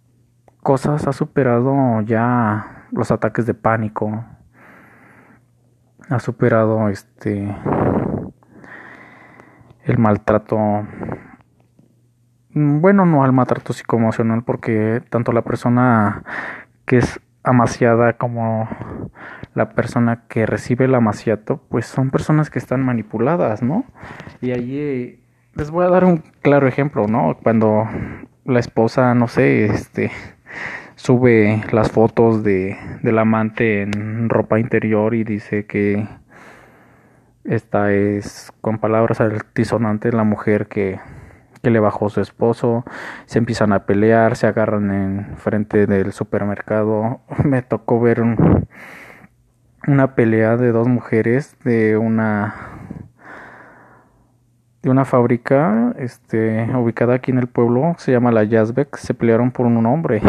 cosas 0.62 1.06
ha 1.06 1.12
superado 1.12 2.00
ya 2.00 2.87
los 2.90 3.10
ataques 3.10 3.44
de 3.44 3.52
pánico. 3.52 4.25
Ha 6.08 6.18
superado 6.18 6.88
este 6.88 7.54
el 9.84 9.99
maltrato 9.99 10.58
bueno, 12.52 13.06
no 13.06 13.22
al 13.22 13.32
maltrato 13.32 13.75
psicoemocional 13.75 14.42
porque 14.44 15.02
tanto 15.10 15.32
la 15.32 15.42
persona 15.42 16.25
que 16.87 16.99
es 16.99 17.20
amaciada 17.44 18.14
como 18.14 18.68
la 19.54 19.70
persona 19.70 20.25
que 20.26 20.46
recibe 20.46 20.87
el 20.87 20.94
amaciato, 20.94 21.62
pues 21.68 21.87
son 21.87 22.10
personas 22.10 22.49
que 22.50 22.58
están 22.58 22.82
manipuladas, 22.82 23.62
¿no? 23.62 23.84
Y 24.40 24.52
allí 24.52 25.22
les 25.54 25.70
voy 25.70 25.84
a 25.84 25.90
dar 25.90 26.04
un 26.04 26.18
claro 26.42 26.66
ejemplo, 26.66 27.06
¿no? 27.06 27.37
Cuando 27.42 27.87
la 28.44 28.61
esposa, 28.61 29.14
no 29.14 29.28
sé, 29.28 29.66
este 29.66 30.11
sube 30.97 31.62
las 31.73 31.90
fotos 31.90 32.42
de 32.44 32.76
del 33.02 33.18
amante 33.18 33.82
en 33.82 34.28
ropa 34.28 34.61
interior 34.61 35.14
y 35.14 35.25
dice 35.25 35.64
que 35.64 36.06
esta 37.44 37.92
es 37.92 38.52
con 38.61 38.78
palabras 38.78 39.20
altisonantes 39.20 40.12
la 40.12 40.25
mujer 40.25 40.66
que, 40.66 41.00
que 41.62 41.70
le 41.70 41.80
bajó 41.80 42.11
su 42.11 42.20
esposo, 42.20 42.85
se 43.26 43.38
empiezan 43.38 43.73
a 43.73 43.87
pelear, 43.87 44.37
se 44.37 44.47
agarran 44.47 44.90
en 44.90 45.37
frente 45.37 45.87
del 45.87 46.12
supermercado. 46.12 47.20
Me 47.44 47.62
tocó 47.62 48.00
ver 48.00 48.20
un, 48.20 48.68
una 49.87 50.14
pelea 50.14 50.56
de 50.56 50.73
dos 50.73 50.88
mujeres 50.88 51.56
de 51.64 51.97
una 51.97 52.54
de 54.82 54.90
una 54.90 55.04
fábrica 55.04 55.94
este, 55.99 56.68
ubicada 56.75 57.14
aquí 57.14 57.30
en 57.30 57.38
el 57.38 57.49
pueblo, 57.49 57.94
se 57.99 58.12
llama 58.12 58.32
la 58.32 58.44
Yazbek, 58.44 58.96
se 58.96 59.14
pelearon 59.14 59.50
por 59.50 59.66
un 59.66 59.84
hombre. 59.87 60.22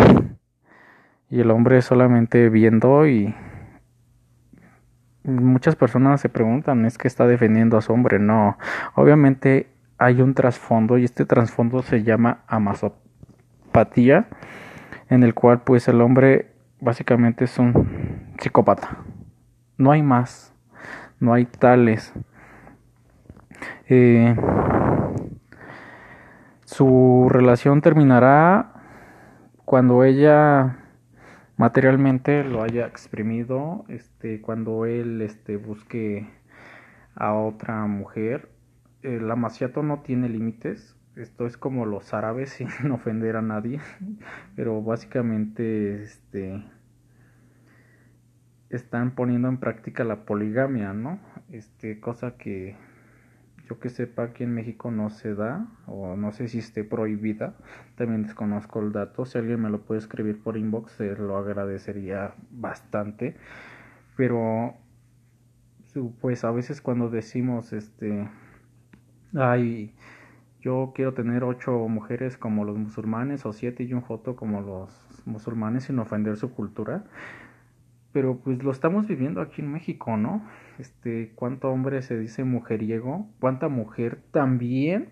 Y 1.29 1.39
el 1.39 1.51
hombre 1.51 1.81
solamente 1.81 2.49
viendo 2.49 3.07
y 3.07 3.33
muchas 5.23 5.75
personas 5.75 6.19
se 6.19 6.29
preguntan, 6.29 6.85
¿es 6.85 6.97
que 6.97 7.07
está 7.07 7.27
defendiendo 7.27 7.77
a 7.77 7.81
su 7.81 7.93
hombre? 7.93 8.19
No, 8.19 8.57
obviamente 8.95 9.67
hay 9.97 10.21
un 10.21 10.33
trasfondo 10.33 10.97
y 10.97 11.05
este 11.05 11.25
trasfondo 11.25 11.83
se 11.83 12.03
llama 12.03 12.39
amasopatía, 12.47 14.27
en 15.09 15.23
el 15.23 15.33
cual 15.33 15.61
pues 15.61 15.87
el 15.87 16.01
hombre 16.01 16.51
básicamente 16.81 17.45
es 17.45 17.57
un 17.59 18.33
psicópata. 18.39 18.97
No 19.77 19.91
hay 19.91 20.01
más, 20.01 20.53
no 21.19 21.33
hay 21.33 21.45
tales 21.45 22.13
Eh, 23.87 24.35
su 26.65 27.27
relación 27.29 27.81
terminará 27.81 28.73
cuando 29.65 30.03
ella 30.03 30.77
materialmente 31.57 32.43
lo 32.43 32.63
haya 32.63 32.87
exprimido, 32.87 33.85
este, 33.87 34.41
cuando 34.41 34.85
él 34.85 35.21
este, 35.21 35.57
busque 35.57 36.27
a 37.15 37.33
otra 37.33 37.85
mujer. 37.85 38.49
El 39.03 39.29
amaciato 39.29 39.83
no 39.83 40.01
tiene 40.01 40.29
límites, 40.29 40.95
esto 41.15 41.45
es 41.45 41.57
como 41.57 41.85
los 41.85 42.13
árabes 42.13 42.49
sin 42.81 42.91
ofender 42.91 43.35
a 43.35 43.41
nadie, 43.41 43.79
pero 44.55 44.81
básicamente 44.81 46.03
este 46.03 46.63
están 48.69 49.11
poniendo 49.11 49.49
en 49.49 49.57
práctica 49.57 50.03
la 50.03 50.23
poligamia, 50.23 50.93
¿no? 50.93 51.19
Este 51.51 51.99
cosa 51.99 52.37
que 52.37 52.77
yo 53.71 53.79
que 53.79 53.89
sepa 53.89 54.23
aquí 54.23 54.43
en 54.43 54.53
México 54.53 54.91
no 54.91 55.09
se 55.09 55.33
da 55.33 55.65
o 55.87 56.17
no 56.17 56.33
sé 56.33 56.49
si 56.49 56.59
esté 56.59 56.83
prohibida. 56.83 57.55
También 57.95 58.23
desconozco 58.23 58.81
el 58.81 58.91
dato. 58.91 59.25
Si 59.25 59.37
alguien 59.37 59.61
me 59.61 59.69
lo 59.69 59.83
puede 59.83 59.99
escribir 59.99 60.43
por 60.43 60.57
inbox, 60.57 60.91
se 60.91 61.15
lo 61.15 61.37
agradecería 61.37 62.33
bastante. 62.51 63.37
Pero 64.17 64.75
pues 66.19 66.43
a 66.43 66.51
veces 66.51 66.81
cuando 66.81 67.09
decimos 67.09 67.71
este 67.71 68.29
ay 69.33 69.93
yo 70.61 70.91
quiero 70.93 71.13
tener 71.13 71.43
ocho 71.43 71.71
mujeres 71.87 72.37
como 72.37 72.65
los 72.65 72.77
musulmanes 72.77 73.45
o 73.45 73.53
siete 73.53 73.83
y 73.83 73.93
un 73.93 74.03
foto 74.03 74.35
como 74.35 74.61
los 74.61 75.23
musulmanes 75.25 75.85
sin 75.85 75.99
ofender 75.99 76.37
su 76.37 76.53
cultura 76.53 77.05
pero 78.11 78.39
pues 78.39 78.63
lo 78.63 78.71
estamos 78.71 79.07
viviendo 79.07 79.41
aquí 79.41 79.61
en 79.61 79.71
México, 79.71 80.17
¿no? 80.17 80.45
Este, 80.79 81.31
cuánto 81.35 81.69
hombre 81.69 82.01
se 82.01 82.17
dice 82.17 82.43
mujeriego, 82.43 83.29
cuánta 83.39 83.69
mujer 83.69 84.21
también 84.31 85.09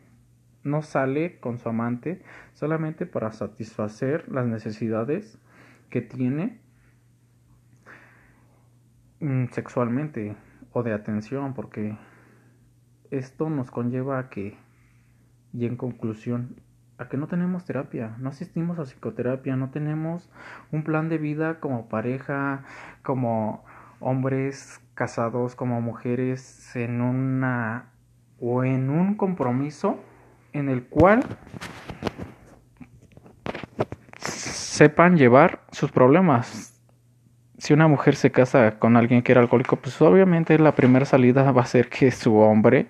no 0.63 0.81
sale 0.81 1.39
con 1.39 1.57
su 1.57 1.69
amante 1.69 2.21
solamente 2.53 3.05
para 3.05 3.31
satisfacer 3.31 4.29
las 4.29 4.45
necesidades 4.45 5.39
que 5.89 6.01
tiene 6.01 6.59
mm, 9.19 9.45
sexualmente 9.51 10.35
o 10.71 10.83
de 10.83 10.93
atención, 10.93 11.53
porque 11.53 11.97
esto 13.11 13.49
nos 13.49 13.71
conlleva 13.71 14.19
a 14.19 14.29
que, 14.29 14.57
y 15.53 15.65
en 15.65 15.77
conclusión, 15.77 16.61
a 16.99 17.07
que 17.07 17.15
no 17.15 17.27
tenemos 17.27 17.63
terapia, 17.63 18.13
no 18.19 18.29
asistimos 18.29 18.77
a 18.77 18.83
psicoterapia, 18.83 19.55
no 19.55 19.69
tenemos 19.69 20.29
un 20.71 20.83
plan 20.83 21.07
de 21.07 21.17
vida 21.17 21.61
como 21.61 21.87
pareja, 21.87 22.63
como 23.03 23.63
hombres 24.01 24.81
casados, 24.95 25.55
como 25.55 25.79
mujeres 25.79 26.75
en 26.75 26.99
una 27.01 27.85
o 28.39 28.65
en 28.65 28.89
un 28.89 29.15
compromiso 29.15 29.97
en 30.51 30.67
el 30.67 30.83
cual 30.83 31.23
sepan 34.17 35.17
llevar 35.17 35.61
sus 35.71 35.91
problemas. 35.91 36.81
Si 37.57 37.73
una 37.73 37.87
mujer 37.87 38.15
se 38.15 38.31
casa 38.31 38.77
con 38.77 38.97
alguien 38.97 39.21
que 39.21 39.31
era 39.31 39.41
alcohólico, 39.41 39.77
pues 39.77 40.01
obviamente 40.01 40.59
la 40.59 40.75
primera 40.75 41.05
salida 41.05 41.49
va 41.53 41.61
a 41.61 41.65
ser 41.65 41.89
que 41.89 42.11
su 42.11 42.35
hombre 42.37 42.87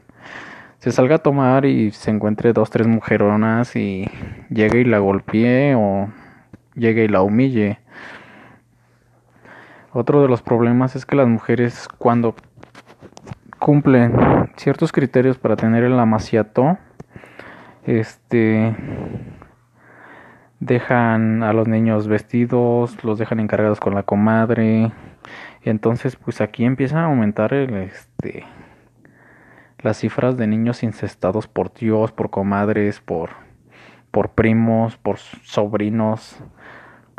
se 0.80 0.92
salga 0.92 1.16
a 1.16 1.20
tomar 1.20 1.66
y 1.66 1.92
se 1.92 2.10
encuentre 2.10 2.54
dos, 2.54 2.70
tres 2.70 2.88
mujeronas 2.88 3.76
y 3.76 4.10
llegue 4.50 4.80
y 4.80 4.84
la 4.86 5.00
golpee 5.00 5.76
o 5.76 6.10
llegue 6.74 7.04
y 7.04 7.08
la 7.10 7.22
humille. 7.22 7.80
Otro 9.92 10.22
de 10.22 10.30
los 10.30 10.42
problemas 10.42 10.96
es 10.96 11.06
que 11.06 11.18
las 11.18 11.28
mujeres 11.28 11.88
cuando 11.98 12.36
cumplen 13.60 14.14
ciertos 14.56 14.92
criterios 14.94 15.38
para 15.38 15.58
tener 15.58 15.84
el 15.84 16.00
amaciato, 16.00 16.78
este 17.86 18.74
dejan 20.62 21.44
a 21.44 21.54
los 21.54 21.68
niños 21.68 22.08
vestidos, 22.08 23.04
los 23.04 23.18
dejan 23.20 23.39
encargados 23.39 23.80
con 23.80 23.96
la 23.96 24.04
comadre, 24.04 24.92
entonces 25.63 26.15
pues 26.15 26.39
aquí 26.39 26.63
empieza 26.63 27.02
a 27.02 27.06
aumentar 27.06 27.54
el 27.54 27.74
este 27.76 28.46
las 29.82 29.98
cifras 29.98 30.38
de 30.38 30.48
niños 30.48 30.84
incestados 30.84 31.48
por 31.48 31.70
tíos, 31.70 32.12
por 32.12 32.30
comadres, 32.30 33.00
por, 33.00 33.32
por 34.12 34.32
primos, 34.32 34.98
por 34.98 35.18
sobrinos, 35.18 36.42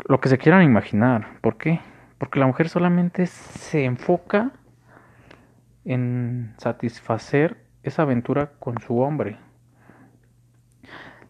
lo 0.07 0.19
que 0.19 0.29
se 0.29 0.37
quieran 0.37 0.63
imaginar. 0.63 1.39
¿Por 1.41 1.57
qué? 1.57 1.79
Porque 2.17 2.39
la 2.39 2.47
mujer 2.47 2.69
solamente 2.69 3.25
se 3.25 3.85
enfoca 3.85 4.51
en 5.85 6.53
satisfacer 6.57 7.57
esa 7.83 8.03
aventura 8.03 8.51
con 8.59 8.79
su 8.79 8.99
hombre. 8.99 9.37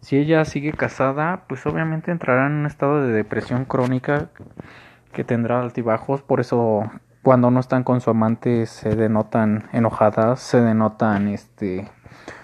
Si 0.02 0.18
ella 0.18 0.44
sigue 0.46 0.74
casada, 0.74 1.46
pues 1.48 1.66
obviamente 1.66 2.12
entrará 2.12 2.48
en 2.48 2.54
un 2.54 2.66
estado 2.66 3.06
de 3.06 3.14
depresión 3.14 3.66
crónica 3.66 4.30
que 5.14 5.24
tendrá 5.24 5.62
altibajos, 5.62 6.24
por 6.24 6.40
eso 6.40 6.90
cuando 7.24 7.52
no 7.52 7.60
están 7.60 7.84
con 7.84 8.02
su 8.02 8.10
amante 8.10 8.66
se 8.66 8.96
denotan 8.96 9.70
enojadas, 9.74 10.40
se 10.40 10.62
denotan 10.62 11.28
este 11.28 11.88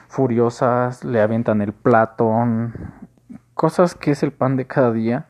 furiosas, 0.07 1.03
le 1.03 1.21
avientan 1.21 1.61
el 1.61 1.73
plato, 1.73 2.31
cosas 3.53 3.95
que 3.95 4.11
es 4.11 4.23
el 4.23 4.31
pan 4.31 4.55
de 4.55 4.65
cada 4.67 4.91
día. 4.91 5.27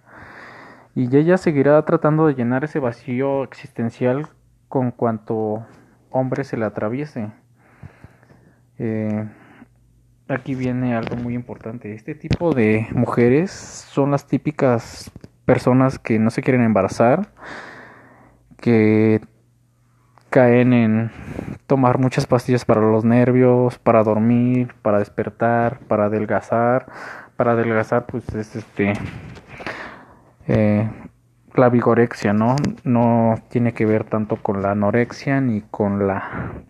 Y 0.96 1.16
ella 1.16 1.38
seguirá 1.38 1.84
tratando 1.86 2.28
de 2.28 2.34
llenar 2.34 2.64
ese 2.64 2.80
vacío 2.80 3.44
existencial 3.44 4.30
con 4.68 4.92
cuanto 4.92 5.66
hombre 6.10 6.44
se 6.44 6.58
le 6.58 6.66
atraviese. 6.66 7.32
Eh, 8.80 9.28
aquí 10.28 10.56
viene 10.56 10.96
algo 10.96 11.16
muy 11.16 11.36
importante. 11.36 11.94
Este 11.94 12.16
tipo 12.16 12.54
de 12.54 12.88
mujeres 12.92 13.52
son 13.52 14.12
las 14.12 14.28
típicas 14.28 15.12
personas 15.46 16.00
que 16.00 16.20
no 16.20 16.32
se 16.32 16.42
quieren 16.42 16.64
embarazar, 16.64 17.30
que 18.58 19.22
caen 20.30 20.74
en 20.74 21.12
tomar 21.68 22.00
muchas 22.00 22.26
pastillas 22.26 22.66
para 22.66 22.82
los 22.82 23.06
nervios, 23.06 23.78
para 23.80 24.04
dormir, 24.04 24.74
para 24.82 25.00
despertar, 25.00 25.80
para 25.88 26.06
adelgazar. 26.06 26.88
Para 27.36 27.52
adelgazar, 27.52 28.06
pues 28.08 28.28
es 28.34 28.56
este 28.56 28.94
eh, 30.48 30.90
la 31.54 31.70
vigorexia, 31.70 32.34
¿no? 32.34 32.56
No 32.84 33.36
tiene 33.50 33.74
que 33.74 33.86
ver 33.86 34.04
tanto 34.06 34.38
con 34.38 34.62
la 34.62 34.72
anorexia 34.72 35.42
ni 35.42 35.62
con 35.62 36.08
la 36.08 36.64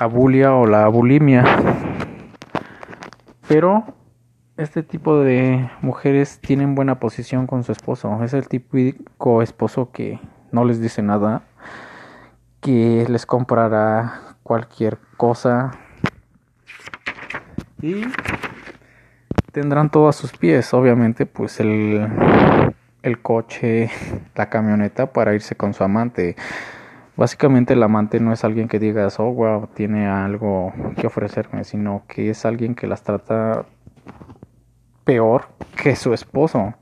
abulia 0.00 0.54
o 0.54 0.66
la 0.66 0.88
bulimia. 0.88 1.44
Pero 3.48 3.84
este 4.56 4.82
tipo 4.82 5.18
de 5.20 5.70
mujeres 5.82 6.40
tienen 6.40 6.74
buena 6.74 7.00
posición 7.00 7.46
con 7.46 7.64
su 7.64 7.72
esposo. 7.72 8.22
Es 8.22 8.32
el 8.34 8.48
típico 8.48 9.42
esposo 9.42 9.90
que 9.92 10.20
no 10.52 10.64
les 10.64 10.80
dice 10.80 11.02
nada, 11.02 11.42
que 12.62 13.04
les 13.08 13.26
comprará 13.26 14.36
cualquier 14.42 14.98
cosa 15.18 15.72
y 17.82 18.04
tendrán 19.50 19.90
todo 19.90 20.08
a 20.08 20.12
sus 20.12 20.32
pies, 20.32 20.72
obviamente 20.72 21.26
pues 21.26 21.60
el, 21.60 22.08
el 23.02 23.20
coche, 23.20 23.90
la 24.34 24.48
camioneta 24.48 25.12
para 25.12 25.34
irse 25.34 25.56
con 25.56 25.74
su 25.74 25.84
amante. 25.84 26.36
Básicamente 27.16 27.74
el 27.74 27.82
amante 27.82 28.20
no 28.20 28.32
es 28.32 28.44
alguien 28.44 28.68
que 28.68 28.78
digas, 28.78 29.20
oh 29.20 29.32
wow, 29.32 29.68
tiene 29.74 30.06
algo 30.06 30.72
que 30.96 31.06
ofrecerme, 31.06 31.64
sino 31.64 32.04
que 32.08 32.30
es 32.30 32.46
alguien 32.46 32.74
que 32.74 32.86
las 32.86 33.02
trata 33.02 33.66
peor 35.04 35.48
que 35.82 35.96
su 35.96 36.14
esposo. 36.14 36.74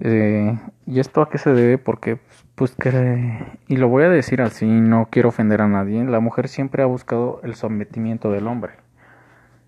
Eh, 0.00 0.56
¿Y 0.86 1.00
esto 1.00 1.22
a 1.22 1.30
qué 1.30 1.38
se 1.38 1.50
debe? 1.52 1.78
Porque, 1.78 2.18
pues, 2.54 2.74
que, 2.74 3.44
y 3.68 3.76
lo 3.76 3.88
voy 3.88 4.04
a 4.04 4.08
decir 4.08 4.42
así, 4.42 4.66
no 4.66 5.08
quiero 5.10 5.30
ofender 5.30 5.60
a 5.60 5.68
nadie, 5.68 6.04
la 6.04 6.20
mujer 6.20 6.48
siempre 6.48 6.82
ha 6.82 6.86
buscado 6.86 7.40
el 7.42 7.54
sometimiento 7.54 8.30
del 8.30 8.46
hombre. 8.46 8.74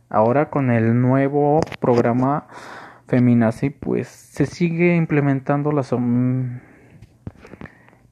Ahora 0.09 0.51
con 0.51 0.71
el 0.71 1.01
nuevo 1.01 1.61
programa 1.81 2.47
Feminazi, 3.09 3.71
pues 3.71 4.09
se 4.09 4.47
sigue 4.47 4.95
implementando 4.95 5.73
la... 5.73 5.83
Som 5.83 6.61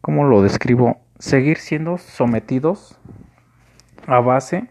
¿Cómo 0.00 0.24
lo 0.24 0.42
describo? 0.42 0.98
Seguir 1.18 1.56
siendo 1.58 1.96
sometidos 1.96 2.98
a 4.06 4.20
base 4.20 4.68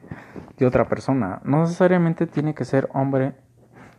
de 0.57 0.65
otra 0.65 0.87
persona. 0.87 1.41
No 1.43 1.61
necesariamente 1.61 2.27
tiene 2.27 2.53
que 2.53 2.65
ser 2.65 2.87
hombre, 2.93 3.33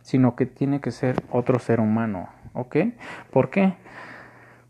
sino 0.01 0.35
que 0.35 0.45
tiene 0.45 0.79
que 0.79 0.91
ser 0.91 1.21
otro 1.31 1.59
ser 1.59 1.79
humano. 1.79 2.29
¿Ok? 2.53 2.77
¿Por 3.31 3.49
qué? 3.49 3.73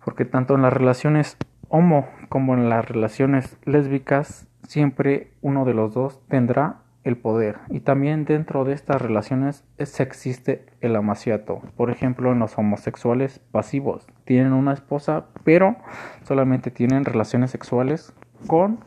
Porque 0.06 0.24
tanto 0.24 0.56
en 0.56 0.62
las 0.62 0.72
relaciones 0.72 1.36
homo 1.68 2.08
como 2.30 2.54
en 2.54 2.70
las 2.70 2.88
relaciones 2.88 3.58
lésbicas, 3.66 4.48
siempre 4.64 5.32
uno 5.42 5.66
de 5.66 5.74
los 5.74 5.94
dos 5.94 6.22
tendrá 6.28 6.78
el 7.04 7.18
poder. 7.18 7.58
Y 7.70 7.82
también 7.82 8.26
dentro 8.26 8.66
de 8.66 8.74
estas 8.74 9.02
relaciones 9.02 9.64
existe 9.78 10.66
el 10.82 10.96
amaciato. 10.96 11.62
Por 11.76 11.92
ejemplo, 11.92 12.32
en 12.32 12.40
los 12.40 12.58
homosexuales 12.58 13.40
pasivos. 13.52 14.08
Tienen 14.26 14.54
una 14.54 14.74
esposa, 14.74 15.26
pero 15.44 15.76
solamente 16.24 16.72
tienen 16.72 17.06
relaciones 17.06 17.52
sexuales 17.52 18.14
con 18.48 18.80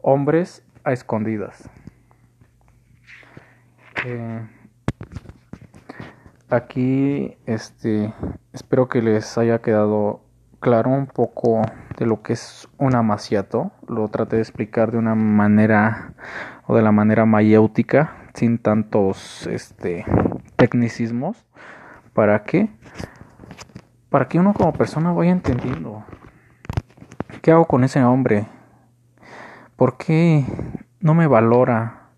hombres 0.00 0.64
a 0.84 0.92
escondidas. 0.92 1.68
Eh, 4.06 4.46
aquí, 6.48 7.36
este, 7.46 8.14
espero 8.52 8.88
que 8.88 9.02
les 9.02 9.36
haya 9.36 9.60
quedado 9.60 10.22
claro 10.60 10.90
un 10.90 11.06
poco 11.06 11.62
de 11.98 12.06
lo 12.06 12.22
que 12.22 12.34
es 12.34 12.68
un 12.78 12.94
amaciato. 12.94 13.72
Lo 13.88 14.08
traté 14.08 14.36
de 14.36 14.42
explicar 14.42 14.92
de 14.92 14.98
una 14.98 15.14
manera 15.14 16.12
o 16.66 16.76
de 16.76 16.82
la 16.82 16.92
manera 16.92 17.26
mayéutica, 17.26 18.12
sin 18.34 18.58
tantos 18.58 19.46
este, 19.46 20.04
tecnicismos. 20.56 21.44
¿Para 22.12 22.44
qué? 22.44 22.70
Para 24.10 24.28
que 24.28 24.38
uno 24.38 24.52
como 24.54 24.72
persona 24.72 25.12
vaya 25.12 25.32
entendiendo. 25.32 26.04
¿Qué 27.42 27.50
hago 27.50 27.64
con 27.64 27.84
ese 27.84 28.04
hombre? 28.04 28.46
¿Por 29.76 29.96
qué 29.96 30.44
no 31.00 31.14
me 31.14 31.26
valora? 31.26 32.10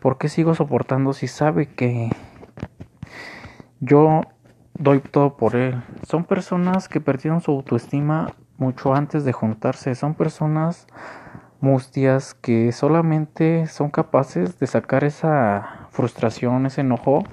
¿Por 0.00 0.18
qué 0.18 0.28
sigo 0.28 0.54
soportando 0.54 1.12
si 1.12 1.26
sabe 1.26 1.66
que 1.66 2.10
yo 3.80 4.22
doy 4.78 5.00
todo 5.00 5.36
por 5.36 5.56
él? 5.56 5.82
Son 6.06 6.24
personas 6.24 6.88
que 6.88 7.00
perdieron 7.00 7.40
su 7.40 7.50
autoestima 7.50 8.32
mucho 8.56 8.94
antes 8.94 9.24
de 9.24 9.32
juntarse. 9.32 9.94
Son 9.94 10.14
personas 10.14 10.86
mustias 11.60 12.34
que 12.34 12.72
solamente 12.72 13.66
son 13.66 13.90
capaces 13.90 14.58
de 14.58 14.66
sacar 14.66 15.04
esa 15.04 15.88
frustración, 15.90 16.66
ese 16.66 16.82
enojo 16.82 17.24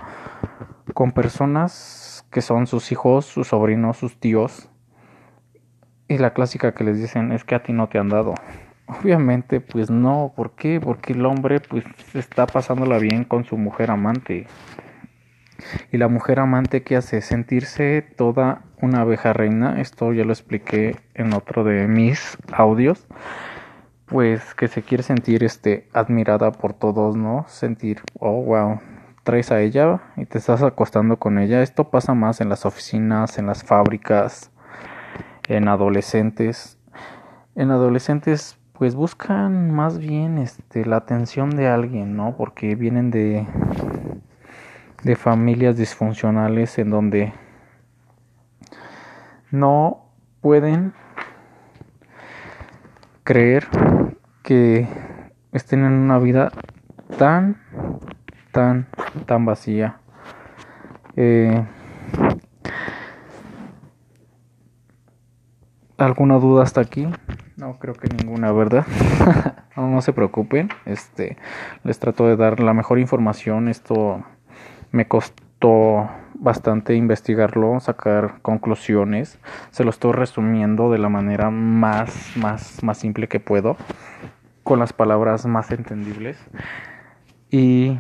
con 0.94 1.12
personas 1.12 2.26
que 2.32 2.42
son 2.42 2.68
sus 2.68 2.92
hijos, 2.92 3.26
sus 3.26 3.48
sobrinos, 3.50 3.98
sus 3.98 4.20
tíos. 4.20 4.70
Y 6.08 6.18
la 6.18 6.34
clásica 6.34 6.74
que 6.74 6.84
les 6.84 7.00
dicen 7.00 7.32
es 7.32 7.44
que 7.44 7.56
a 7.56 7.64
ti 7.64 7.74
no 7.74 7.88
te 7.90 7.98
han 7.98 8.10
dado. 8.10 8.36
Obviamente, 8.88 9.62
pues 9.62 9.90
no, 9.90 10.34
¿por 10.36 10.52
qué? 10.52 10.80
Porque 10.80 11.14
el 11.14 11.26
hombre 11.26 11.60
pues 11.60 11.84
está 12.14 12.46
pasándola 12.46 13.00
bien 13.00 13.24
con 13.24 13.44
su 13.44 13.58
mujer 13.58 13.90
amante. 13.90 14.48
Y 15.92 15.98
la 15.98 16.08
mujer 16.08 16.40
amante 16.40 16.84
que 16.84 16.96
hace 16.96 17.22
sentirse 17.22 18.02
toda 18.02 18.64
una 18.82 19.02
abeja 19.02 19.34
reina, 19.34 19.82
esto 19.82 20.14
ya 20.14 20.24
lo 20.26 20.32
expliqué 20.34 20.98
en 21.14 21.34
otro 21.34 21.64
de 21.64 21.88
mis 21.88 22.38
audios, 22.52 23.08
pues 24.06 24.54
que 24.54 24.68
se 24.68 24.82
quiere 24.84 25.04
sentir 25.04 25.44
este 25.44 25.88
admirada 25.94 26.52
por 26.52 26.74
todos, 26.74 27.16
¿no? 27.16 27.46
Sentir, 27.48 28.02
oh 28.20 28.44
wow, 28.44 28.80
traes 29.24 29.52
a 29.52 29.62
ella 29.62 30.02
y 30.16 30.26
te 30.26 30.38
estás 30.38 30.62
acostando 30.62 31.18
con 31.18 31.40
ella. 31.40 31.62
Esto 31.62 31.90
pasa 31.90 32.14
más 32.14 32.42
en 32.42 32.50
las 32.50 32.66
oficinas, 32.66 33.38
en 33.38 33.48
las 33.48 33.64
fábricas, 33.64 34.52
en 35.48 35.68
adolescentes. 35.68 36.78
En 37.56 37.72
adolescentes 37.72 38.58
pues 38.78 38.96
buscan 38.96 39.72
más 39.72 39.98
bien 39.98 40.38
este 40.38 40.86
la 40.86 40.98
atención 40.98 41.50
de 41.52 41.68
alguien, 41.68 42.16
¿no? 42.16 42.36
Porque 42.38 42.76
vienen 42.76 43.10
de 43.10 43.48
de 45.06 45.16
familias 45.16 45.78
disfuncionales 45.78 46.80
en 46.80 46.90
donde 46.90 47.32
no 49.52 50.10
pueden 50.42 50.94
creer 53.24 53.68
que 54.42 54.88
estén 55.52 55.86
en 55.86 55.92
una 55.92 56.18
vida 56.18 56.52
tan 57.20 57.62
tan 58.52 58.88
tan 59.28 59.46
vacía. 59.46 60.00
Eh, 61.16 61.64
alguna 66.00 66.40
duda 66.40 66.64
hasta 66.64 66.82
aquí 66.82 67.08
no 67.58 67.78
creo 67.78 67.94
que 67.94 68.08
ninguna 68.08 68.52
verdad 68.52 68.88
no, 69.78 69.88
no 69.88 70.02
se 70.02 70.14
preocupen 70.14 70.70
este 70.86 71.38
les 71.84 72.00
trato 72.00 72.26
de 72.26 72.36
dar 72.36 72.60
la 72.60 72.74
mejor 72.74 72.98
información 72.98 73.70
esto 73.70 74.24
me 74.96 75.10
costó 75.10 76.10
bastante 76.36 76.96
investigarlo, 76.96 77.82
sacar 77.82 78.40
conclusiones. 78.42 79.38
Se 79.72 79.84
lo 79.84 79.90
estoy 79.90 80.14
resumiendo 80.14 80.90
de 80.90 81.00
la 81.00 81.10
manera 81.10 81.50
más, 81.50 82.32
más, 82.38 82.82
más 82.82 82.98
simple 82.98 83.28
que 83.28 83.42
puedo, 83.42 83.76
con 84.64 84.80
las 84.80 84.94
palabras 84.94 85.46
más 85.48 85.70
entendibles. 85.72 86.38
Y 87.52 88.00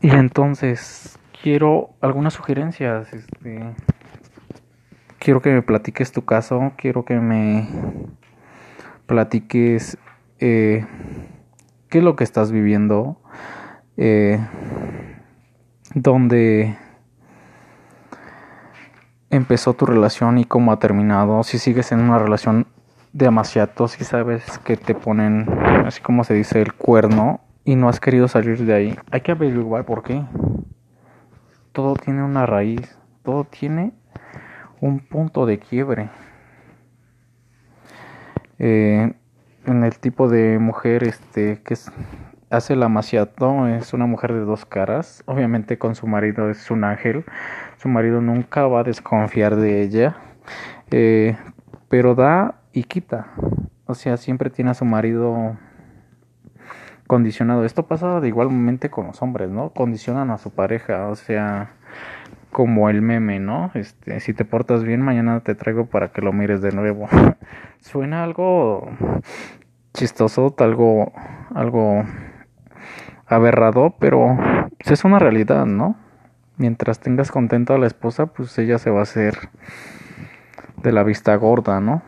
y 0.00 0.10
entonces 0.10 1.18
quiero 1.42 1.90
algunas 2.00 2.32
sugerencias. 2.32 3.12
Este, 3.12 3.60
quiero 5.18 5.42
que 5.42 5.50
me 5.50 5.60
platiques 5.60 6.10
tu 6.10 6.24
caso, 6.24 6.72
quiero 6.78 7.04
que 7.04 7.20
me 7.20 7.68
platiques 9.06 9.98
eh, 10.40 10.86
qué 11.94 11.98
es 11.98 12.04
lo 12.04 12.16
que 12.16 12.24
estás 12.24 12.50
viviendo, 12.50 13.20
eh, 13.96 14.44
dónde 15.94 16.76
empezó 19.30 19.74
tu 19.74 19.86
relación 19.86 20.38
y 20.38 20.44
cómo 20.44 20.72
ha 20.72 20.80
terminado, 20.80 21.44
si 21.44 21.58
sigues 21.58 21.92
en 21.92 22.00
una 22.00 22.18
relación 22.18 22.66
de 23.12 23.28
amaciato, 23.28 23.86
si 23.86 24.02
sabes 24.02 24.58
que 24.64 24.76
te 24.76 24.96
ponen, 24.96 25.48
así 25.86 26.00
como 26.00 26.24
se 26.24 26.34
dice, 26.34 26.60
el 26.60 26.72
cuerno 26.72 27.42
y 27.64 27.76
no 27.76 27.88
has 27.88 28.00
querido 28.00 28.26
salir 28.26 28.58
de 28.66 28.74
ahí, 28.74 28.98
hay 29.12 29.20
que 29.20 29.30
averiguar 29.30 29.84
por 29.84 30.02
qué. 30.02 30.20
Todo 31.70 31.94
tiene 31.94 32.24
una 32.24 32.44
raíz, 32.44 32.98
todo 33.22 33.44
tiene 33.44 33.92
un 34.80 34.98
punto 34.98 35.46
de 35.46 35.60
quiebre. 35.60 36.10
Eh, 38.58 39.14
en 39.66 39.84
el 39.84 39.98
tipo 39.98 40.28
de 40.28 40.58
mujer 40.58 41.04
este 41.04 41.60
que 41.62 41.76
hace 42.50 42.72
el 42.74 42.82
amaciato 42.82 43.66
es 43.66 43.92
una 43.92 44.06
mujer 44.06 44.32
de 44.32 44.40
dos 44.40 44.64
caras. 44.64 45.22
Obviamente 45.26 45.78
con 45.78 45.94
su 45.94 46.06
marido 46.06 46.50
es 46.50 46.70
un 46.70 46.84
ángel. 46.84 47.24
Su 47.78 47.88
marido 47.88 48.20
nunca 48.20 48.66
va 48.66 48.80
a 48.80 48.84
desconfiar 48.84 49.56
de 49.56 49.82
ella 49.82 50.16
eh, 50.90 51.36
pero 51.88 52.14
da 52.14 52.60
y 52.72 52.84
quita. 52.84 53.28
O 53.86 53.94
sea 53.94 54.16
siempre 54.16 54.50
tiene 54.50 54.70
a 54.70 54.74
su 54.74 54.84
marido 54.84 55.56
condicionado. 57.06 57.64
Esto 57.64 57.86
pasa 57.86 58.20
de 58.20 58.28
igualmente 58.28 58.90
con 58.90 59.06
los 59.06 59.20
hombres 59.22 59.50
no 59.50 59.70
condicionan 59.70 60.30
a 60.30 60.38
su 60.38 60.50
pareja 60.50 61.08
o 61.08 61.16
sea 61.16 61.72
como 62.54 62.88
el 62.88 63.02
meme, 63.02 63.40
¿no? 63.40 63.72
Este, 63.74 64.20
si 64.20 64.32
te 64.32 64.44
portas 64.44 64.84
bien, 64.84 65.02
mañana 65.02 65.40
te 65.40 65.56
traigo 65.56 65.86
para 65.86 66.12
que 66.12 66.22
lo 66.22 66.32
mires 66.32 66.62
de 66.62 66.70
nuevo. 66.70 67.08
Suena 67.80 68.22
algo 68.22 68.88
chistoso, 69.92 70.54
algo, 70.58 71.12
algo 71.52 72.04
aberrado, 73.26 73.96
pero 73.98 74.38
es 74.78 75.04
una 75.04 75.18
realidad, 75.18 75.66
¿no? 75.66 75.96
Mientras 76.56 77.00
tengas 77.00 77.32
contenta 77.32 77.74
a 77.74 77.78
la 77.78 77.88
esposa, 77.88 78.26
pues 78.26 78.56
ella 78.56 78.78
se 78.78 78.90
va 78.90 79.00
a 79.00 79.02
hacer 79.02 79.36
de 80.80 80.92
la 80.92 81.02
vista 81.02 81.34
gorda, 81.34 81.80
¿no? 81.80 82.02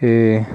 Eh, 0.00 0.46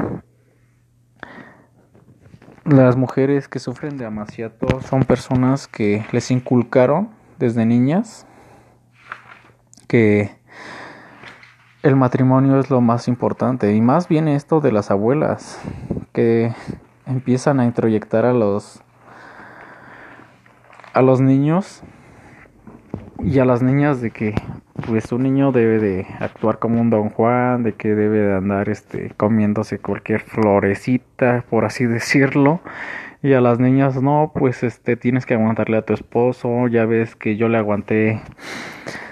las 2.64 2.96
mujeres 2.96 3.48
que 3.48 3.60
sufren 3.60 4.00
de 4.00 4.06
amaciato 4.08 4.82
son 4.82 5.04
personas 5.04 5.68
que 5.68 6.04
les 6.12 6.32
inculcaron 6.32 7.15
desde 7.40 7.66
niñas 7.66 8.26
que 9.88 10.32
el 11.84 11.96
matrimonio 11.96 12.60
es 12.60 12.70
lo 12.70 12.82
más 12.82 13.08
importante 13.08 13.74
y 13.74 13.82
más 13.82 14.08
bien 14.08 14.28
esto 14.28 14.60
de 14.60 14.72
las 14.72 14.92
abuelas 14.92 15.60
que 16.14 16.54
empiezan 17.06 17.60
a 17.60 17.66
introyectar 17.66 18.26
a 18.26 18.34
los 18.34 18.82
a 20.94 21.02
los 21.02 21.22
niños 21.22 21.84
y 23.20 23.40
a 23.40 23.46
las 23.46 23.62
niñas 23.62 24.02
de 24.02 24.12
que 24.12 24.36
pues 24.88 25.12
un 25.12 25.24
niño 25.24 25.52
debe 25.52 25.80
de 25.80 26.08
actuar 26.20 26.60
como 26.60 26.80
un 26.80 26.90
don 26.90 27.10
Juan, 27.10 27.64
de 27.64 27.74
que 27.74 27.96
debe 27.96 28.20
de 28.20 28.36
andar 28.36 28.70
este 28.70 29.12
comiéndose 29.18 29.80
cualquier 29.80 30.22
florecita, 30.22 31.44
por 31.50 31.66
así 31.66 31.86
decirlo, 31.86 32.62
y 33.26 33.34
a 33.34 33.42
las 33.42 33.60
niñas 33.60 34.00
no, 34.04 34.32
pues 34.36 34.62
este 34.62 34.98
tienes 34.98 35.26
que 35.26 35.34
aguantarle 35.34 35.78
a 35.78 35.82
tu 35.82 35.96
esposo, 35.96 36.68
ya 36.68 36.86
ves 36.86 37.16
que 37.16 37.38
yo 37.38 37.50
le 37.50 37.58
aguanté 37.58 38.22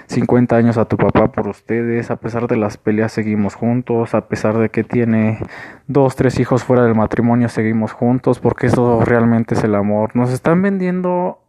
50 0.06 0.54
años 0.54 0.78
a 0.78 0.84
tu 0.84 0.96
papá 0.96 1.32
por 1.32 1.48
ustedes, 1.48 2.12
a 2.12 2.16
pesar 2.16 2.46
de 2.46 2.56
las 2.56 2.76
peleas 2.76 3.10
seguimos 3.10 3.56
juntos, 3.56 4.14
a 4.14 4.28
pesar 4.28 4.56
de 4.58 4.68
que 4.68 4.84
tiene 4.84 5.40
dos, 5.88 6.14
tres 6.14 6.38
hijos 6.38 6.62
fuera 6.62 6.84
del 6.84 6.94
matrimonio 6.94 7.48
seguimos 7.48 7.90
juntos, 7.90 8.38
porque 8.38 8.68
eso 8.68 9.04
realmente 9.04 9.56
es 9.56 9.64
el 9.64 9.74
amor. 9.74 10.14
Nos 10.14 10.30
están 10.30 10.62
vendiendo 10.62 11.40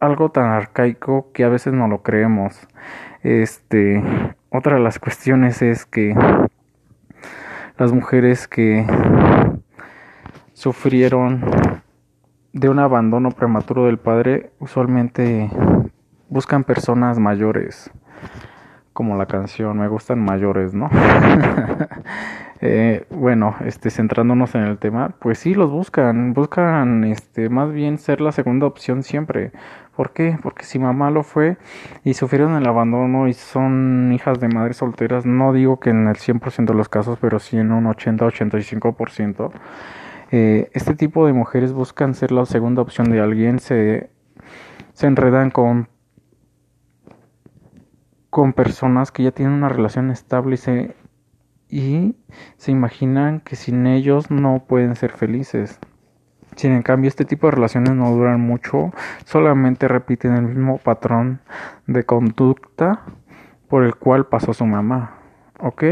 algo 0.00 0.30
tan 0.30 0.46
arcaico 0.46 1.30
que 1.34 1.44
a 1.44 1.50
veces 1.50 1.74
no 1.74 1.86
lo 1.86 2.02
creemos. 2.02 2.66
Este, 3.24 4.02
otra 4.48 4.76
de 4.76 4.80
las 4.80 4.98
cuestiones 4.98 5.60
es 5.60 5.84
que 5.84 6.14
las 7.76 7.92
mujeres 7.92 8.48
que 8.48 8.86
sufrieron 10.54 11.44
de 12.56 12.70
un 12.70 12.78
abandono 12.78 13.30
prematuro 13.32 13.84
del 13.84 13.98
padre 13.98 14.50
usualmente 14.60 15.50
buscan 16.30 16.64
personas 16.64 17.18
mayores 17.18 17.90
como 18.94 19.14
la 19.18 19.26
canción 19.26 19.78
me 19.78 19.88
gustan 19.88 20.24
mayores 20.24 20.72
no 20.72 20.88
Eh, 22.62 23.04
bueno, 23.10 23.54
este, 23.66 23.90
centrándonos 23.90 24.54
en 24.54 24.62
el 24.62 24.78
tema, 24.78 25.14
pues 25.18 25.38
sí 25.40 25.54
los 25.54 25.70
buscan, 25.70 26.32
buscan, 26.32 27.04
este, 27.04 27.50
más 27.50 27.70
bien 27.70 27.98
ser 27.98 28.22
la 28.22 28.32
segunda 28.32 28.66
opción 28.66 29.02
siempre. 29.02 29.52
¿Por 29.94 30.12
qué? 30.12 30.38
Porque 30.42 30.64
si 30.64 30.78
mamá 30.78 31.10
lo 31.10 31.22
fue 31.22 31.58
y 32.02 32.14
sufrieron 32.14 32.56
el 32.56 32.66
abandono 32.66 33.28
y 33.28 33.34
son 33.34 34.10
hijas 34.14 34.40
de 34.40 34.48
madres 34.48 34.78
solteras, 34.78 35.26
no 35.26 35.52
digo 35.52 35.80
que 35.80 35.90
en 35.90 36.08
el 36.08 36.16
100% 36.16 36.72
de 36.72 36.74
los 36.74 36.88
casos, 36.88 37.18
pero 37.20 37.38
sí 37.38 37.58
en 37.58 37.72
un 37.72 37.84
80-85%, 37.84 39.50
eh, 40.30 40.70
este 40.72 40.94
tipo 40.94 41.26
de 41.26 41.32
mujeres 41.32 41.72
buscan 41.72 42.14
ser 42.14 42.32
la 42.32 42.46
segunda 42.46 42.82
opción 42.82 43.10
de 43.10 43.20
alguien, 43.20 43.58
se, 43.58 44.10
se 44.92 45.06
enredan 45.06 45.50
con 45.50 45.88
con 48.30 48.52
personas 48.52 49.12
que 49.12 49.22
ya 49.22 49.30
tienen 49.30 49.54
una 49.54 49.70
relación 49.70 50.10
estable 50.10 50.54
y 50.54 50.58
se 50.58 50.94
y 51.68 52.16
se 52.56 52.70
imaginan 52.70 53.40
que 53.40 53.56
sin 53.56 53.86
ellos 53.86 54.30
no 54.30 54.64
pueden 54.66 54.94
ser 54.96 55.12
felices. 55.12 55.78
Sin 56.54 56.72
en 56.72 56.82
cambio 56.82 57.08
este 57.08 57.24
tipo 57.24 57.46
de 57.46 57.52
relaciones 57.52 57.94
no 57.94 58.10
duran 58.12 58.40
mucho, 58.40 58.92
solamente 59.24 59.88
repiten 59.88 60.34
el 60.34 60.42
mismo 60.42 60.78
patrón 60.78 61.40
de 61.86 62.04
conducta 62.04 63.02
por 63.68 63.84
el 63.84 63.96
cual 63.96 64.26
pasó 64.26 64.54
su 64.54 64.64
mamá. 64.64 65.18
¿Ok? 65.60 65.84